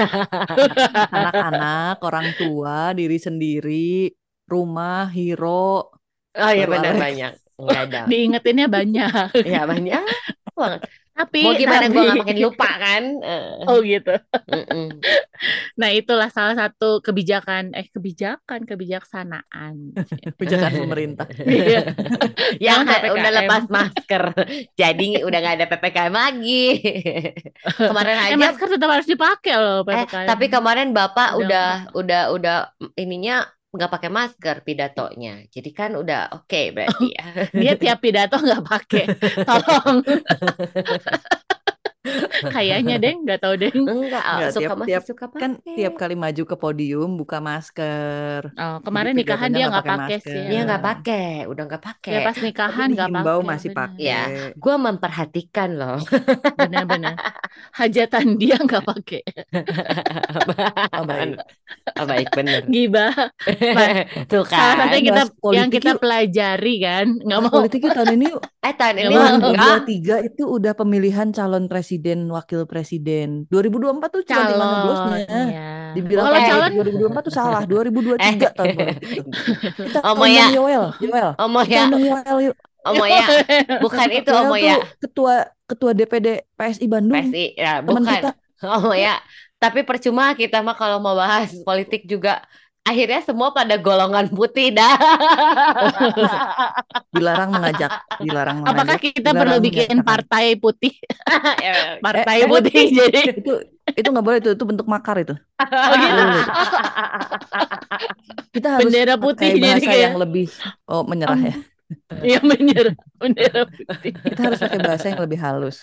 Anak-anak, 1.11 1.97
orang 2.01 2.33
tua, 2.39 2.95
diri 2.95 3.19
sendiri, 3.19 4.11
rumah, 4.47 5.11
hero. 5.11 5.91
Oh 6.35 6.51
iya 6.51 6.67
benar 6.67 6.99
banyak. 6.99 7.33
Enggak 7.55 7.81
ada. 7.91 8.01
Diingetinnya 8.11 8.67
banyak. 8.67 9.29
Ya 9.47 9.63
banyak 9.67 10.03
banget. 10.55 10.81
Tapi, 11.15 11.41
Mau 11.41 11.55
gimana 11.55 11.87
tapi- 11.87 11.95
gue 11.95 12.03
gak 12.05 12.21
makin 12.21 12.39
lupa 12.43 12.69
kan? 12.75 13.03
Eh, 13.25 13.65
Oh 13.65 13.79
gitu. 13.81 14.15
mm-mm. 14.51 14.89
Nah 15.81 15.91
itulah 15.91 16.27
salah 16.29 16.55
satu 16.55 16.99
kebijakan, 17.01 17.71
eh 17.71 17.87
kebijakan, 17.87 18.67
kebijaksanaan. 18.67 19.95
Kebijakan 20.35 20.73
pemerintah. 20.77 21.27
Iya. 21.37 21.95
Yang 22.59 22.81
PPKM. 22.85 23.15
udah 23.15 23.31
lepas 23.33 23.65
masker. 23.69 24.25
Jadi 24.75 25.23
udah 25.23 25.39
gak 25.41 25.55
ada 25.57 25.67
PPKM 25.69 26.15
lagi. 26.15 26.65
Kemarin 27.65 28.15
Eh 28.17 28.25
aja 28.29 28.37
masker 28.37 28.69
tetap 28.69 28.91
harus 28.91 29.07
dipakai 29.07 29.55
loh 29.55 29.87
eh 29.87 30.05
tapi 30.07 30.47
kemarin 30.49 30.91
Bapak 30.91 31.39
Udah 31.39 31.87
udah 31.93 31.95
udah 31.95 32.23
udah 32.35 32.57
ininya 32.97 33.47
nggak 33.75 33.91
pakai 33.91 34.11
masker 34.11 34.57
pidatonya. 34.63 35.43
Jadi 35.51 35.71
kan 35.75 35.99
udah 35.99 36.31
oke 36.31 36.63
berarti 36.71 37.11
ya. 37.11 37.27
dia 37.51 37.73
tiap 37.75 37.99
pidato 37.99 38.39
nggak 38.39 38.63
pakai. 38.63 39.05
Tolong. 39.49 39.99
Kayaknya 42.45 43.01
deh, 43.01 43.15
nggak 43.17 43.39
tahu 43.41 43.55
deh. 43.57 43.73
Enggak, 43.73 44.21
Enggak, 44.21 44.51
suka 44.53 44.61
tiap- 44.61 44.77
masih 44.77 44.89
tiap- 44.93 45.07
suka 45.09 45.25
pakai. 45.27 45.41
Kan 45.41 45.53
tiap 45.65 45.95
kali 45.95 46.15
maju 46.15 46.43
ke 46.45 46.57
podium 46.57 47.11
buka 47.17 47.39
masker. 47.39 48.53
Oh, 48.53 48.77
kemarin 48.81 49.13
Jadi 49.13 49.21
nikahan 49.25 49.51
dia 49.51 49.65
nggak 49.67 49.87
pakai 49.87 50.17
sih. 50.21 50.43
Dia 50.47 50.61
nggak 50.63 50.83
pakai, 50.83 51.29
udah 51.49 51.63
nggak 51.65 51.83
pakai. 51.83 52.13
Ya 52.13 52.21
pas 52.21 52.37
nikahan 52.37 52.89
nggak 52.93 53.09
pakai. 53.11 53.41
masih 53.43 53.71
benar. 53.73 53.81
pakai. 53.89 54.05
Ya. 54.05 54.23
Gue 54.55 54.75
memperhatikan 54.77 55.71
loh. 55.73 55.99
Benar-benar. 56.55 57.15
Hajatan 57.73 58.27
dia 58.37 58.57
nggak 58.59 58.85
pakai. 58.85 59.23
Oh, 60.95 61.05
baik. 61.05 61.37
Oh, 61.95 62.07
baik 62.07 62.29
bener. 62.33 62.63
Gibah. 62.67 63.13
Tuh 64.31 64.45
Salah 64.47 64.87
kan. 64.87 64.95
yang 64.95 65.05
kita 65.05 65.23
yang 65.53 65.69
kita 65.71 65.93
pelajari 65.95 66.75
kan, 66.81 67.07
nggak 67.19 67.41
mau. 67.41 67.51
politik 67.51 67.83
yuk 67.83 67.95
tahun 67.95 68.15
ini. 68.15 68.29
Eh 68.65 68.73
tahun 68.73 68.97
ini 68.97 69.09
mau. 69.13 69.53
enggak. 69.53 69.85
2023 69.85 70.29
itu 70.33 70.43
udah 70.49 70.73
pemilihan 70.73 71.29
calon 71.31 71.65
presiden, 71.67 71.94
wakil 72.29 72.65
presiden. 72.65 73.45
2024 73.47 74.11
tuh 74.11 74.23
cuma 74.23 74.43
tinggal 74.43 74.59
Calon. 74.59 74.69
ngeblosnya. 74.71 75.43
ya. 75.47 75.71
Dibilang 75.93 76.25
Kalau 76.27 76.39
Eh. 76.39 76.47
calon 76.47 76.71
2024 76.75 77.23
tuh 77.23 77.33
salah, 77.33 77.63
2023 77.71 78.19
Eh. 78.19 78.53
tahun 78.53 78.69
politik. 78.75 79.25
Kita 79.77 79.99
Omo 80.05 80.25
ya. 80.25 80.47
Yoel, 80.51 80.85
Yoel. 80.99 81.29
Omo 81.37 81.61
ya, 81.63 81.83
Yoel. 81.87 82.53
Omo 82.85 83.05
ya. 83.05 83.25
Bukan 83.79 84.09
itu 84.11 84.31
Omo 84.31 84.55
ya. 84.55 84.77
ketua 84.99 85.35
ketua 85.65 85.91
DPD 85.93 86.45
PSI 86.53 86.87
Bandung. 86.87 87.17
PSI 87.17 87.55
ya, 87.55 87.81
bukan. 87.81 88.05
kita. 88.05 88.31
Omo 88.61 88.93
ya. 88.93 89.17
Tapi 89.57 89.81
percuma 89.81 90.33
kita 90.33 90.61
mah 90.61 90.75
kalau 90.75 90.99
mau 90.99 91.15
bahas 91.15 91.57
politik 91.63 92.05
juga 92.05 92.45
akhirnya 92.85 93.21
semua 93.25 93.49
pada 93.57 93.81
golongan 93.81 94.29
putih 94.29 94.77
dah. 94.77 94.93
Dilarang 97.15 97.51
mengajak, 97.55 97.91
dilarang 98.21 98.57
mengajak. 98.63 98.75
Apakah 98.77 98.99
kita 99.01 99.31
dilarang 99.31 99.39
perlu 99.41 99.57
bikin 99.63 99.89
menyatakan. 99.97 100.07
partai 100.07 100.47
putih? 100.59 100.93
Ya, 101.65 101.97
Partai 102.03 102.45
eh, 102.45 102.49
putih 102.51 102.85
jadi. 102.93 103.21
itu 103.41 103.53
itu 103.95 104.09
nggak 104.09 104.25
boleh 104.25 104.39
itu 104.43 104.51
itu 104.57 104.65
bentuk 104.69 104.87
makar 104.89 105.17
itu. 105.21 105.35
Oh 105.61 105.95
gitu. 105.97 106.23
Kita 108.55 108.69
harus 108.79 108.85
Bendera 108.91 109.15
pakai 109.17 109.25
putih 109.25 109.49
jadi 109.51 109.61
bahasa 109.61 109.87
kayak- 109.89 110.03
yang 110.05 110.17
lebih 110.21 110.47
oh 110.89 111.03
menyerah 111.07 111.41
ya. 111.41 111.55
Iya 112.27 112.39
bener. 112.43 112.97
Bendera 113.21 113.61
putih. 113.69 114.13
Kita 114.17 114.41
harus 114.51 114.61
pakai 114.61 114.81
bahasa 114.81 115.07
yang 115.13 115.21
lebih 115.23 115.39
halus. 115.41 115.79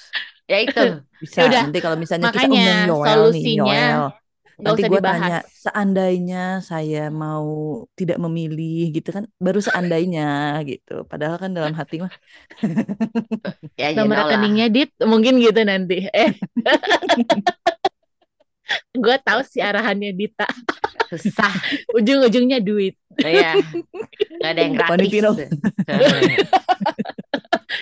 ya 0.50 0.58
itu. 0.60 0.84
Bisa 1.22 1.46
Yaudah, 1.46 1.62
nanti 1.70 1.80
kalau 1.80 1.96
misalnya 1.96 2.28
kita 2.34 2.44
makanya 2.44 2.68
undang 2.68 2.90
Yoel 2.90 3.22
nih, 3.32 3.46
solusinya 3.46 3.56
Yoel. 3.56 4.04
Nggak 4.62 4.78
Nanti 4.78 4.94
gue 4.94 5.02
tanya, 5.02 5.38
seandainya 5.50 6.44
saya 6.62 7.10
mau 7.10 7.82
tidak 7.98 8.22
memilih 8.22 8.94
gitu 8.94 9.10
kan, 9.10 9.26
baru 9.42 9.58
seandainya 9.58 10.54
gitu. 10.70 11.02
Padahal 11.10 11.42
kan 11.42 11.50
dalam 11.50 11.74
hati 11.74 11.98
mah 12.06 12.14
Ya 13.82 13.90
Nomor 13.98 14.30
rekeningnya 14.30 14.70
Dit, 14.70 14.94
mungkin 15.02 15.42
gitu 15.42 15.66
nanti. 15.66 16.06
Eh. 16.14 16.38
Gue 18.96 19.18
tahu 19.20 19.42
sih 19.44 19.60
arahannya 19.60 20.14
Dita. 20.16 20.48
Susah. 21.12 21.52
Ujung-ujungnya 21.98 22.64
duit. 22.64 22.96
Ya. 23.20 23.58
Gak 24.40 24.52
ada 24.56 24.62
yang 24.62 24.76
gratis. 24.78 25.12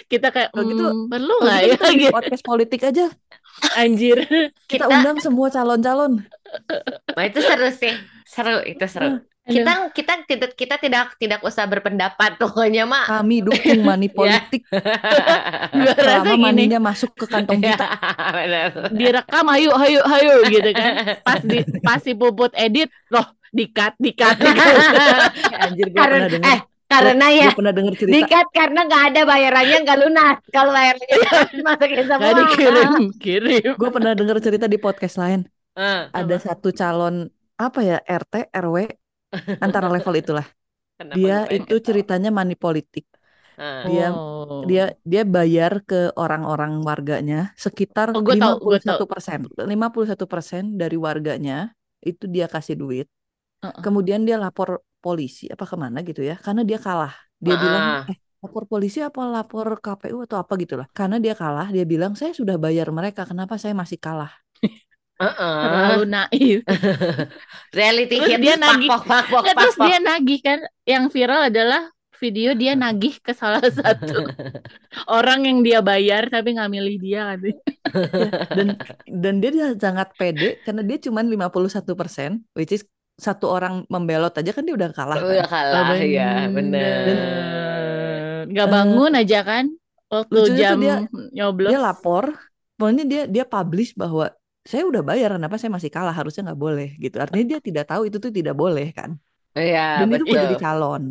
Kita 0.10 0.34
kayak 0.34 0.50
Kalau 0.54 0.66
gitu- 0.66 0.90
"Hmm, 0.90 1.06
perlu 1.10 1.34
nggak 1.46 1.60
gitu 1.66 1.84
ya 1.86 1.94
gitu. 1.94 2.14
podcast 2.14 2.44
politik 2.46 2.82
aja. 2.82 3.06
Anjir. 3.76 4.18
Kita 4.66 4.86
Kita- 4.86 4.88
undang 4.88 5.18
semua 5.18 5.48
calon-calon. 5.48 6.24
Nah, 7.14 7.24
itu 7.24 7.40
seru 7.40 7.70
sih. 7.70 7.94
Seru, 8.24 8.62
itu 8.64 8.86
seru. 8.86 9.22
kita 9.44 9.90
kita 9.90 10.14
tidak 10.30 10.54
kita 10.54 10.78
tidak 10.78 11.18
tidak 11.18 11.42
usah 11.42 11.66
berpendapat 11.66 12.38
pokoknya 12.38 12.86
mak. 12.86 13.10
Kami 13.10 13.42
dukung 13.42 13.82
money 13.88 14.06
politik 14.06 14.62
Gua 15.74 15.90
rasa 15.90 16.22
selama 16.22 16.30
gini, 16.30 16.44
maninya 16.44 16.80
masuk 16.80 17.10
ke 17.16 17.26
kantong 17.26 17.58
kita. 17.60 17.82
Benar. 18.38 18.94
direkam 18.94 19.46
ayo 19.50 19.74
ayo 19.74 20.02
ayo 20.06 20.34
gitu 20.46 20.70
kan. 20.70 21.18
Pas 21.26 21.42
di 21.42 21.66
pas 21.82 21.98
si 21.98 22.14
Puput 22.14 22.54
edit, 22.54 22.94
loh 23.10 23.26
dikat 23.50 23.98
dikat. 23.98 24.38
Anjir 25.58 25.88
gue 25.88 25.98
Karena 25.98 26.14
pernah 26.14 26.30
denger. 26.30 26.46
eh 26.46 26.60
karena 26.90 27.26
ya 27.30 27.48
pernah 27.54 27.74
denger 27.78 27.94
cerita. 28.02 28.14
dikat 28.18 28.48
karena 28.50 28.80
nggak 28.90 29.04
ada 29.14 29.22
bayarannya 29.30 29.78
nggak 29.86 30.00
lunas. 30.02 30.38
Kalau 30.50 30.72
bayarannya 30.74 31.18
masukin 31.68 32.04
semua. 32.10 32.26
Gak 32.26 32.36
dikirim, 32.42 32.92
kirim. 33.24 33.62
Gue 33.78 33.90
pernah 33.94 34.12
denger 34.18 34.38
cerita 34.42 34.66
di 34.66 34.78
podcast 34.82 35.16
lain. 35.22 35.40
Eh, 35.78 36.02
Ada 36.12 36.36
satu 36.52 36.74
calon 36.74 37.30
apa 37.56 37.80
ya 37.86 37.98
RT 38.04 38.34
RW 38.52 38.76
antara 39.66 39.88
level 39.88 40.16
itulah. 40.18 40.48
kenapa 41.00 41.16
Dia 41.16 41.38
itu 41.48 41.76
ketawa? 41.78 41.86
ceritanya 41.88 42.30
money 42.34 42.56
politik. 42.58 43.06
Eh. 43.60 43.84
Dia 43.92 44.08
Oh. 44.16 44.64
dia 44.66 44.84
dia 45.04 45.24
bayar 45.28 45.84
ke 45.84 46.16
orang-orang 46.16 46.80
warganya 46.84 47.52
sekitar 47.60 48.12
Oh, 48.16 48.24
tahu, 48.24 48.56
gua 48.66 48.80
51 48.80 49.06
persen 49.08 49.40
51 49.68 50.26
persen 50.32 50.64
dari 50.80 50.96
warganya 50.96 51.72
itu 52.00 52.24
dia 52.32 52.48
kasih 52.48 52.76
duit 52.80 53.08
Heeh. 53.64 53.84
kemudian 53.84 54.24
dia 54.24 54.40
lapor 54.40 54.80
polisi 55.04 55.44
apa 55.54 55.64
ke 55.72 55.76
mana 55.84 55.98
gitu 56.10 56.22
ya 56.30 56.36
karena 56.46 56.62
dia 56.70 56.80
kalah 56.86 57.14
dia 57.46 57.56
Ah. 57.56 57.62
bilang 57.64 57.86
eh 58.12 58.18
lapor 58.44 58.64
polisi 58.72 59.00
apa 59.04 59.22
lapor 59.36 59.68
KPU 59.84 60.18
atau 60.26 60.38
apa 60.44 60.54
gitu 60.62 60.74
lah 60.80 60.88
karena 60.98 61.16
dia 61.24 61.34
kalah 61.42 61.68
dia 61.76 61.84
bilang 61.94 62.12
saya 62.20 62.32
sudah 62.40 62.56
bayar 62.56 62.88
mereka 62.98 63.22
kenapa 63.30 63.56
saya 63.62 63.76
masih 63.76 64.00
kalah 64.00 64.32
Heeh. 65.20 65.60
Terlalu 65.68 66.06
naif. 66.08 66.60
Reality 67.78 68.16
Terus 68.16 68.30
hits 68.32 68.40
dia 68.40 68.56
pak, 68.56 68.64
nagih. 68.64 68.88
pok, 68.88 69.02
pak, 69.04 69.24
pok, 69.28 69.44
Nggak, 69.44 69.56
pak, 69.56 69.62
terus 69.64 69.76
pok. 69.76 69.88
dia 69.92 69.98
nagih 70.00 70.40
kan. 70.40 70.60
Yang 70.88 71.04
viral 71.12 71.42
adalah 71.52 71.82
video 72.20 72.50
dia 72.56 72.72
nagih 72.76 73.14
ke 73.20 73.32
salah 73.36 73.60
satu 73.80 74.32
orang 75.08 75.40
yang 75.48 75.60
dia 75.64 75.80
bayar 75.84 76.28
tapi 76.32 76.56
nggak 76.56 76.72
milih 76.72 76.96
dia 77.00 77.20
katanya. 77.36 77.60
Ya, 78.16 78.30
dan 78.56 78.68
dan 79.08 79.34
dia 79.42 79.50
dia 79.52 79.68
sangat 79.76 80.16
pede 80.16 80.62
karena 80.64 80.82
dia 80.88 80.98
cuma 81.04 81.20
51 81.20 81.96
persen 82.00 82.44
which 82.56 82.72
is 82.72 82.84
satu 83.20 83.46
orang 83.52 83.84
membelot 83.92 84.32
aja 84.34 84.52
kan 84.56 84.64
dia 84.64 84.76
udah 84.80 84.90
kalah 84.96 85.20
kan. 85.20 85.28
Udah 85.28 85.48
kalah 85.48 85.88
ya, 86.02 86.48
bener. 86.48 87.04
Bener. 87.06 88.44
Nggak 88.50 88.68
bangun 88.72 89.12
aja 89.14 89.40
kan 89.46 89.66
waktu 90.10 90.38
jam 90.58 90.78
dia- 90.82 91.06
nyoblos. 91.38 91.70
dia 91.70 91.80
lapor 91.80 92.26
pokoknya 92.74 93.04
dia 93.06 93.22
dia 93.30 93.46
publish 93.46 93.94
bahwa 93.94 94.32
saya 94.66 94.84
udah 94.90 95.06
bayar 95.06 95.38
kenapa 95.38 95.56
saya 95.62 95.70
masih 95.70 95.92
kalah 95.94 96.16
harusnya 96.16 96.50
nggak 96.50 96.58
boleh 96.60 96.90
gitu 96.98 97.22
artinya 97.22 97.46
dia 97.56 97.60
tidak 97.62 97.86
tahu 97.86 98.10
itu 98.10 98.18
tuh 98.18 98.32
tidak 98.34 98.58
boleh 98.58 98.90
kan 98.90 99.14
Iya, 99.54 100.02
dan 100.02 100.08
itu 100.10 100.24
betul. 100.26 100.34
mau 100.34 100.44
jadi 100.46 100.58
calon 100.58 101.04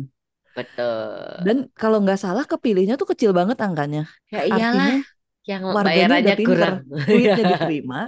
Betul. 0.51 1.11
dan 1.47 1.57
kalau 1.77 1.97
nggak 2.03 2.19
salah 2.19 2.43
kepilihnya 2.43 2.99
tuh 2.99 3.07
kecil 3.13 3.31
banget 3.31 3.55
angkanya 3.61 4.03
Ya 4.27 4.43
iyalah, 4.43 4.59
artinya 4.59 4.95
yang 5.47 5.61
warganya 5.63 5.87
bayarannya 5.87 6.19
udah 6.27 6.35
pinter 6.39 6.51
kurang. 6.51 6.75
duitnya 7.07 7.43
diterima 7.55 7.99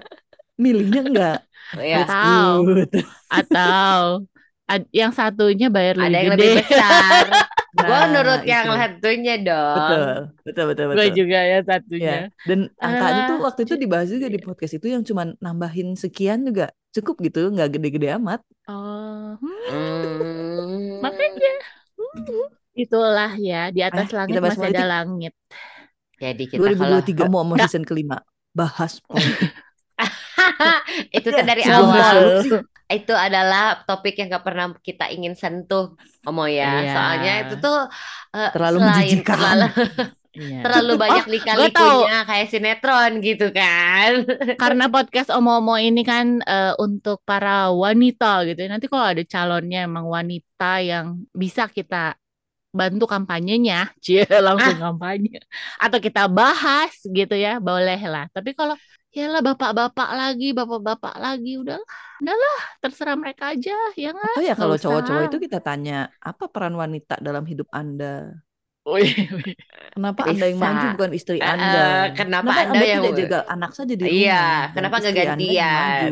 milihnya 0.59 1.01
enggak 1.07 1.37
Iya. 1.73 1.97
Tahu. 2.03 2.55
good. 2.65 2.89
Atau 3.29 4.27
ad- 4.65 4.91
yang 4.91 5.11
satunya 5.11 5.67
bayar 5.67 5.95
lebih 5.95 6.07
Ada 6.07 6.17
yang 6.17 6.31
gede. 6.35 6.41
lebih 6.41 6.53
besar. 6.63 7.25
Gua 7.71 7.87
Nah, 7.87 8.07
nurut 8.11 8.43
yang 8.43 8.67
satunya 8.67 9.35
dong. 9.39 9.79
betul 9.79 10.03
betul 10.43 10.65
betul 10.67 10.85
Gue 10.91 10.95
betul 11.07 11.15
juga 11.15 11.39
ya 11.39 11.49
Ya, 11.51 11.59
satunya. 11.63 12.15
dan 12.43 12.59
angkanya 12.75 13.21
tuh 13.31 13.37
Ah, 13.39 13.43
waktu 13.47 13.61
itu 13.63 13.73
dibahas 13.79 14.07
juga 14.11 14.27
di 14.27 14.39
podcast 14.43 14.73
itu 14.75 14.87
yang 14.91 15.03
cuman 15.07 15.39
nambahin 15.39 15.95
sekian 15.95 16.43
juga 16.43 16.75
cukup 16.91 17.23
gitu, 17.23 17.47
nggak 17.47 17.71
gede-gede 17.71 18.11
amat. 18.19 18.43
Oh, 18.67 19.39
hmm, 19.39 19.63
Hmm. 19.71 20.99
makanya 20.99 21.51
hmm, 21.95 22.47
itulah 22.75 23.31
ya 23.39 23.71
di 23.71 23.79
atas 23.79 24.11
Eh, 24.11 24.15
langit 24.19 24.35
kita 24.35 24.43
bahas 24.43 24.57
masih 24.59 24.71
ada 24.75 24.85
langit. 24.91 25.33
Jadi 26.19 26.43
kita 26.51 26.59
kalau 26.75 26.99
2023 27.07 27.31
mau 27.31 27.43
mau 27.47 27.55
season 27.55 27.87
kelima 27.87 28.19
bahas 28.51 28.99
politik. 28.99 29.47
itu 31.17 31.29
Ya, 31.31 31.43
dari 31.43 31.63
awal. 31.67 32.17
Itu 32.91 33.15
adalah 33.15 33.87
topik 33.87 34.19
yang 34.19 34.27
gak 34.27 34.43
pernah 34.43 34.67
kita 34.83 35.07
ingin 35.15 35.31
sentuh, 35.33 35.95
Omo 36.27 36.43
ya. 36.45 36.83
Iya. 36.83 36.91
Soalnya 36.91 37.33
itu 37.47 37.55
tuh 37.63 37.77
eh, 38.35 38.51
Terlalu 38.51 38.77
selain 38.83 39.19
terlalu 39.23 39.65
Iya. 40.31 40.63
terlalu 40.63 40.95
banyak 40.95 41.25
gua 41.27 41.33
lika-likunya 41.35 42.17
kayak 42.23 42.47
sinetron 42.47 43.11
gitu 43.19 43.51
kan. 43.51 44.23
Karena 44.55 44.87
podcast 44.87 45.27
Omo-Omo 45.27 45.75
ini 45.75 46.07
kan 46.07 46.39
eh, 46.39 46.73
untuk 46.79 47.19
para 47.27 47.67
wanita 47.71 48.47
gitu 48.47 48.59
ya. 48.63 48.69
Nanti 48.71 48.87
kalau 48.87 49.05
ada 49.11 49.23
calonnya 49.27 49.83
emang 49.83 50.07
wanita 50.07 50.79
yang 50.79 51.19
bisa 51.35 51.67
kita 51.67 52.15
bantu 52.71 53.03
kampanyenya, 53.03 53.91
cie 53.99 54.23
langsung 54.23 54.79
kampanye. 54.79 55.43
Atau 55.75 55.99
kita 55.99 56.31
bahas 56.31 56.95
gitu 57.03 57.35
ya, 57.35 57.59
boleh 57.59 57.99
lah. 58.07 58.31
Tapi 58.31 58.55
kalau 58.55 58.79
ya 59.11 59.27
lah 59.27 59.41
bapak-bapak 59.43 60.09
lagi, 60.15 60.55
bapak-bapak 60.55 61.15
lagi, 61.19 61.59
udahlah, 61.59 61.87
udahlah, 62.23 62.59
terserah 62.79 63.15
mereka 63.19 63.51
aja, 63.51 63.75
ya 63.99 64.09
nggak? 64.15 64.35
Atau 64.39 64.43
ya 64.47 64.55
kalau 64.55 64.75
cowok-cowok 64.79 65.23
itu 65.27 65.37
kita 65.51 65.59
tanya, 65.59 66.07
apa 66.23 66.47
peran 66.47 66.75
wanita 66.79 67.19
dalam 67.19 67.43
hidup 67.43 67.67
Anda? 67.75 68.31
Wih, 68.81 69.13
wih. 69.13 69.53
Kenapa 69.93 70.25
Anda 70.25 70.45
yang 70.49 70.57
Bisa. 70.57 70.67
maju 70.73 70.85
bukan 70.97 71.11
istri 71.13 71.37
Anda? 71.37 71.69
eh, 71.69 72.05
kenapa 72.17 72.49
Anda 72.49 72.81
yang- 72.81 73.03
tidak 73.05 73.17
jaga 73.19 73.39
anak 73.45 73.71
saja 73.77 73.93
di 73.93 74.03
rumah? 74.07 74.17
Iya, 74.17 74.43
kenapa 74.73 74.95
nggak 74.97 75.13
Anda 75.13 75.27
gantian? 75.37 76.11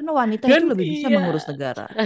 Karena 0.00 0.12
wanita 0.16 0.44
itu 0.48 0.64
lebih 0.64 0.86
bisa 0.88 1.06
Gantian. 1.08 1.12
mengurus 1.12 1.44
negara. 1.50 1.84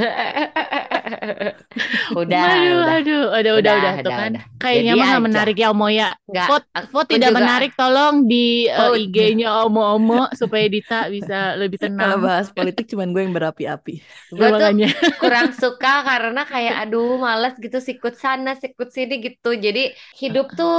udah, 2.20 2.42
aduh, 2.54 2.76
udah. 2.82 2.94
aduh, 2.96 3.22
udah, 3.38 3.52
udah, 3.60 3.74
Udah, 3.76 3.80
udah, 3.80 3.92
tuh 4.04 4.10
udah, 4.10 4.16
kan. 4.18 4.30
udah. 4.30 4.42
Kayaknya 4.60 4.92
mah 4.98 5.06
nggak 5.10 5.24
menarik 5.28 5.56
ya 5.62 5.66
Omo 5.74 5.86
ya. 5.90 6.08
Nggak, 6.30 6.46
Vote, 6.48 6.66
vote 6.92 7.08
tidak 7.12 7.22
juga. 7.22 7.38
menarik, 7.38 7.70
tolong 7.78 8.14
di 8.30 8.34
uh, 8.68 8.90
Vote. 8.90 8.92
IG-nya 8.92 9.48
Omo-Omo 9.64 10.18
supaya 10.40 10.64
Dita 10.68 10.96
bisa 11.14 11.36
lebih 11.60 11.78
Kalau 11.98 12.16
tenang. 12.16 12.24
bahas 12.26 12.46
politik 12.56 12.84
cuman 12.90 13.08
gue 13.14 13.22
yang 13.24 13.34
berapi-api. 13.36 13.92
Gue 14.38 14.48
tuh 14.58 14.68
kurang 15.20 15.48
suka 15.62 15.90
karena 16.08 16.40
kayak 16.52 16.74
aduh 16.82 17.08
males 17.24 17.54
gitu 17.64 17.78
sikut 17.88 18.14
sana 18.24 18.50
sikut 18.62 18.88
sini 18.96 19.14
gitu 19.26 19.48
jadi 19.64 19.80
hidup 20.20 20.46
tuh 20.58 20.72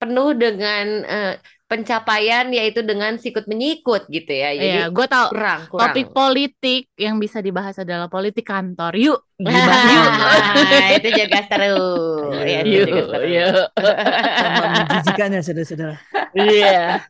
penuh 0.00 0.28
dengan 0.42 0.84
eh, 1.12 1.30
pencapaian 1.74 2.46
yaitu 2.54 2.86
dengan 2.86 3.18
sikut 3.18 3.50
menyikut 3.50 4.06
gitu 4.06 4.30
ya 4.30 4.54
jadi 4.54 4.62
Iya, 4.64 4.84
gue 4.94 5.06
tahu 5.10 5.26
kurang 5.34 5.60
kurang 5.66 5.90
topik 5.90 6.06
politik 6.14 6.82
yang 6.94 7.18
bisa 7.18 7.42
dibahas 7.42 7.74
adalah 7.82 8.06
politik 8.06 8.46
kantor. 8.46 8.94
Yuk, 8.94 9.20
gibah 9.42 9.82
yuk. 9.94 10.10
itu 11.02 11.08
juga 11.18 11.40
seru 11.50 11.90
ya, 12.46 12.58
itu 12.62 12.86
Yuk, 12.86 13.10
yuk. 13.34 13.66
Sama 13.74 14.64
menjijikannya 14.70 15.40
saudara-saudara. 15.42 15.96
Iya. 16.38 17.02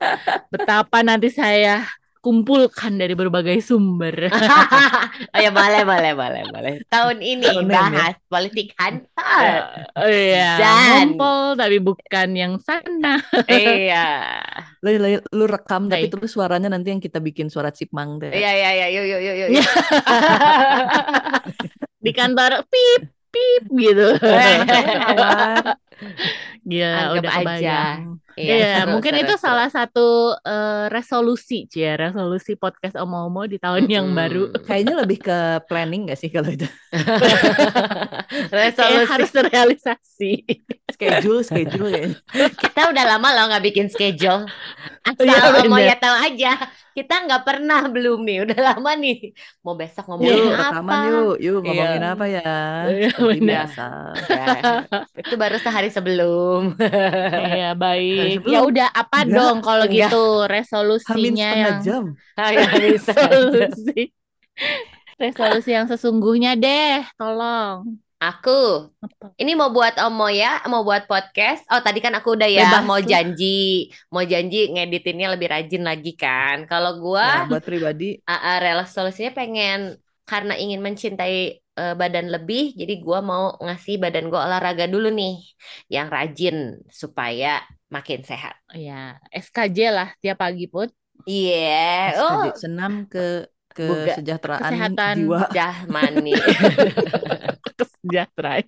Betapa 0.49 1.05
nanti 1.05 1.29
saya 1.29 1.85
kumpulkan 2.25 2.97
dari 2.97 3.13
berbagai 3.13 3.61
sumber. 3.61 4.33
oh 5.37 5.39
ya 5.39 5.53
boleh 5.53 5.85
boleh 5.85 6.13
boleh 6.13 6.43
boleh 6.49 6.75
tahun 6.89 7.21
ini 7.21 7.45
Tahun 7.45 7.61
ini. 7.61 7.71
bahas 7.71 8.17
politik 8.25 8.73
kantor 8.73 9.45
Iya, 10.01 10.51
Dan- 10.57 11.13
ngumpul 11.13 11.55
tapi 11.55 11.77
bukan 11.79 12.29
yang 12.33 12.57
sana. 12.57 13.21
iya 13.47 14.41
Lu, 14.81 14.89
lu, 14.95 15.09
lu 15.21 15.45
rekam 15.45 15.85
tapi 15.87 16.09
Baik. 16.09 16.13
terus 16.17 16.33
suaranya 16.33 16.67
nanti 16.67 16.89
yang 16.89 16.99
kita 16.99 17.21
bikin 17.21 17.47
suara 17.47 17.69
cipmang 17.69 18.17
deh. 18.19 18.33
iya 18.33 18.51
iya 18.51 18.71
iya 18.75 18.89
yuk 18.91 19.05
yuk 19.05 19.21
yuk 19.21 19.37
yuk. 19.53 19.65
Di 22.01 22.11
kantor 22.11 22.65
pip 22.67 23.03
pip 23.29 23.65
gitu. 23.71 24.09
Gila, 26.65 26.89
Anggap 26.89 27.17
udah 27.19 27.33
aja. 27.53 27.79
Iya, 28.35 28.55
Iya, 28.55 28.67
seru, 28.75 28.91
mungkin 28.93 29.15
seru, 29.15 29.23
itu 29.23 29.35
seru. 29.43 29.43
salah 29.47 29.69
satu 29.71 30.01
eh, 30.43 30.85
resolusi, 30.95 31.55
Cia, 31.73 31.95
resolusi 31.97 32.51
podcast 32.59 32.95
Omo-Omo 32.99 33.47
di 33.53 33.57
tahun 33.63 33.85
yang 33.87 34.07
Mm-mm. 34.07 34.17
baru. 34.19 34.39
Kayaknya 34.67 34.95
lebih 35.03 35.19
ke 35.27 35.37
planning 35.69 36.01
gak 36.11 36.19
sih 36.21 36.31
kalau 36.35 36.51
itu? 36.51 36.67
Kayak 38.79 39.03
resolusi 39.07 39.07
harus 39.11 39.31
terrealisasi. 39.35 40.33
Schedule, 40.95 41.43
schedule 41.43 41.89
kayaknya. 41.91 42.19
kita 42.63 42.81
udah 42.93 43.05
lama 43.17 43.29
loh 43.35 43.45
nggak 43.51 43.65
bikin 43.67 43.87
schedule 43.93 44.51
asal 45.05 45.37
Iya, 45.37 45.69
mau 45.71 45.79
bener. 45.79 45.89
ya 45.89 45.95
tahu 46.01 46.17
aja 46.27 46.49
kita 46.97 47.15
nggak 47.27 47.43
pernah 47.47 47.81
belum 47.95 48.19
nih 48.27 48.37
udah 48.49 48.59
lama 48.75 48.91
nih 49.03 49.15
mau 49.65 49.75
besok 49.81 50.05
Yuk, 50.23 50.31
ngomongin 50.33 50.45
rekaman 50.59 50.95
apa 50.95 50.95
yuk, 51.07 51.35
yuk 51.45 51.57
ngomongin 51.67 52.03
Iya. 52.03 52.15
apa 52.15 52.25
ya? 52.35 52.41
Iya, 52.87 53.09
biasa. 53.49 53.83
Ya, 54.31 54.45
itu 55.21 55.35
baru 55.43 55.57
sehari 55.65 55.89
sebelum 55.97 56.61
Iya, 57.45 57.65
baik. 57.83 58.24
Sebelum. 58.33 58.53
Ya 58.55 58.61
udah 58.65 58.89
apa 58.93 59.27
Enggak, 59.27 59.37
dong 59.37 59.57
kalau 59.65 59.87
enggak. 59.87 60.11
gitu 60.11 60.25
resolusinya 60.49 61.49
yang 61.63 61.75
jam. 61.85 62.05
Ayo, 62.37 62.63
bisa. 62.75 63.13
resolusi. 63.17 64.13
Resolusi 65.15 65.71
yang 65.71 65.87
sesungguhnya 65.87 66.59
deh, 66.59 67.07
tolong. 67.19 67.99
aku 68.25 68.89
Apa? 69.05 69.37
ini 69.37 69.53
mau 69.53 69.69
buat 69.69 70.01
Omo 70.01 70.33
ya 70.33 70.65
mau 70.73 70.81
buat 70.81 71.05
podcast 71.05 71.69
oh 71.69 71.81
tadi 71.85 72.01
kan 72.01 72.15
aku 72.17 72.41
udah 72.41 72.49
ya 72.49 72.73
Bebas 72.73 72.85
mau 72.89 72.97
janji 72.97 73.93
mau 74.09 74.25
janji 74.25 74.73
ngeditinnya 74.73 75.29
lebih 75.37 75.49
rajin 75.53 75.85
lagi 75.85 76.17
kan 76.17 76.65
kalau 76.71 76.97
Nah, 77.21 77.45
gua 77.47 77.51
buat 77.51 77.65
pribadi, 77.65 78.19
uh, 78.31 78.33
uh, 78.33 78.57
resolusinya 78.65 79.33
pengen 79.39 80.01
karena 80.25 80.57
ingin 80.57 80.81
mencintai 80.81 81.37
eh, 81.61 81.95
badan 82.01 82.33
lebih, 82.33 82.73
jadi 82.81 82.95
gua 83.05 83.21
mau 83.21 83.45
ngasih 83.61 84.01
badan 84.01 84.33
gua 84.33 84.49
olahraga 84.49 84.89
dulu 84.89 85.13
nih, 85.13 85.37
yang 85.93 86.09
rajin 86.09 86.81
supaya 86.89 87.61
makin 87.95 88.21
sehat. 88.27 88.59
Ya, 88.75 89.23
SKJ 89.31 89.79
lah 89.95 90.09
tiap 90.19 90.43
pagi 90.43 90.67
pun. 90.67 90.91
Iya, 91.23 92.19
oh, 92.19 92.51
SKJ, 92.51 92.59
senam 92.59 93.07
ke 93.07 93.47
Buga- 93.75 94.07
kesejahteraan 94.19 94.61
kesehatan 94.67 95.15
jiwa. 95.23 95.41
Jahmani. 95.51 96.35
Kesejahteraan. 97.79 98.67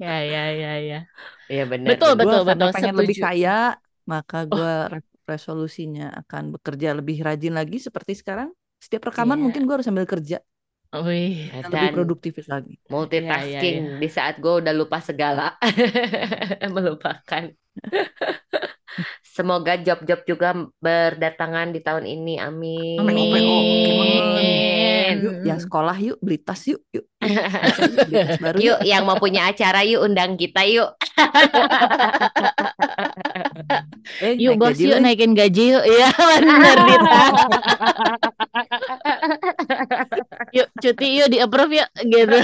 ya, 0.00 0.16
ya, 0.24 0.44
ya, 0.52 0.72
ya. 0.80 1.00
Iya 1.48 1.64
benar. 1.68 1.88
Betul, 1.96 2.12
benar. 2.16 2.24
betul. 2.24 2.40
Gua 2.40 2.48
karena 2.52 2.66
pengen 2.72 2.94
lebih 2.96 3.16
setuju. 3.16 3.26
kaya, 3.28 3.58
maka 4.04 4.38
gue 4.44 4.74
resolusinya 5.24 6.12
akan 6.24 6.52
bekerja 6.56 6.92
lebih 6.92 7.24
rajin 7.24 7.56
lagi 7.56 7.80
seperti 7.80 8.12
sekarang. 8.20 8.52
Setiap 8.80 9.08
rekaman 9.08 9.40
Iya. 9.40 9.44
mungkin 9.48 9.62
gue 9.64 9.74
harus 9.80 9.86
sambil 9.88 10.04
kerja 10.04 10.44
Wih, 10.94 11.50
lebih 11.50 11.90
produktif 11.90 12.38
lagi. 12.46 12.78
multitasking 12.86 13.98
di 13.98 14.06
saat 14.06 14.38
gue 14.38 14.62
udah 14.62 14.70
lupa 14.70 15.02
segala, 15.02 15.58
melupakan. 16.74 17.50
Semoga 19.34 19.74
job-job 19.74 20.22
juga 20.22 20.54
berdatangan 20.78 21.74
di 21.74 21.82
tahun 21.82 22.06
ini. 22.06 22.38
Amin. 22.38 23.02
PO, 23.02 23.58
Amin. 24.22 25.14
Yuk, 25.18 25.34
yang 25.42 25.58
sekolah 25.58 25.98
yuk, 25.98 26.18
beli 26.22 26.38
tas 26.38 26.62
yuk, 26.62 26.78
yuk. 26.94 27.02
Beli 28.06 28.22
tas 28.22 28.38
baru 28.38 28.56
Yuk, 28.62 28.78
yang 28.86 29.02
mau 29.02 29.18
punya 29.18 29.50
acara 29.50 29.82
yuk 29.82 30.06
undang 30.06 30.38
kita 30.38 30.62
yuk. 30.70 30.94
Eh, 34.22 34.38
Yuk 34.38 34.54
bos, 34.54 34.78
yuk 34.78 35.02
naikin 35.02 35.34
gaji 35.34 35.74
yuk. 35.74 35.82
Iya 35.82 36.08
bener 36.14 36.76
Dita. 36.86 37.22
Yuk 40.54 40.68
cuti 40.76 41.18
yuk 41.18 41.28
di 41.28 41.38
approve 41.38 41.74
yuk 41.76 41.88
gitu. 42.00 42.38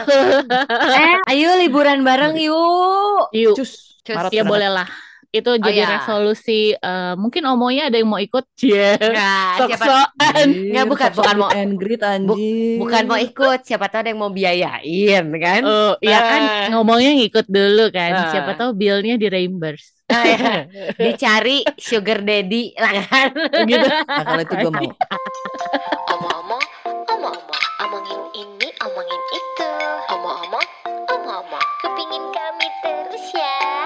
Eh, 0.91 1.15
ayo 1.31 1.55
liburan 1.57 2.03
bareng 2.03 2.35
yuk. 2.37 3.31
yuk. 3.31 3.55
Cus, 3.55 4.03
Cus. 4.03 4.17
Maret 4.17 4.33
Ya 4.33 4.43
boleh 4.43 4.67
lah. 4.69 4.89
Itu 5.31 5.55
jadi 5.55 5.87
ya. 5.87 5.89
resolusi. 5.97 6.75
eh, 6.75 7.15
mungkin 7.15 7.47
omonya 7.47 7.87
ada 7.87 7.95
yang 7.95 8.11
mau 8.11 8.19
ikut. 8.19 8.43
Cie. 8.53 8.99
Nah, 8.99 9.55
siapa 9.55 9.79
Sok-sokan. 9.79 10.11
Anjir, 10.43 10.75
Nggak, 10.75 10.87
bukan, 10.91 11.11
bukan 11.15 11.35
mau- 11.39 11.53
greet, 11.79 12.03
anjir. 12.03 12.77
bukan 12.77 13.03
mau 13.07 13.15
ikut, 13.17 13.59
siapa 13.63 13.87
tahu 13.87 14.01
ada 14.03 14.11
yang 14.11 14.19
mau 14.19 14.29
biayain 14.29 15.25
kan? 15.33 15.63
Oh, 15.63 15.95
ya 16.03 16.19
kan 16.19 16.41
Ah. 16.43 16.67
ngomongnya 16.75 17.15
ngikut 17.15 17.47
dulu 17.47 17.89
kan. 17.89 18.11
Ah. 18.17 18.29
Siapa 18.29 18.59
tahu 18.59 18.75
billnya 18.75 19.15
di 19.15 19.31
reimburse. 19.31 20.03
Ah, 20.11 20.25
ya. 20.27 20.53
Dicari 20.99 21.63
sugar 21.79 22.27
daddy 22.27 22.75
lah 22.75 22.93
kan. 23.01 23.31
gitu. 23.65 23.87
Nah, 24.11 24.25
kalau 24.27 24.43
itu 24.43 24.55
gue 24.59 24.73
mau. 24.75 24.91
Terus 32.83 33.33
ya. 33.33 33.80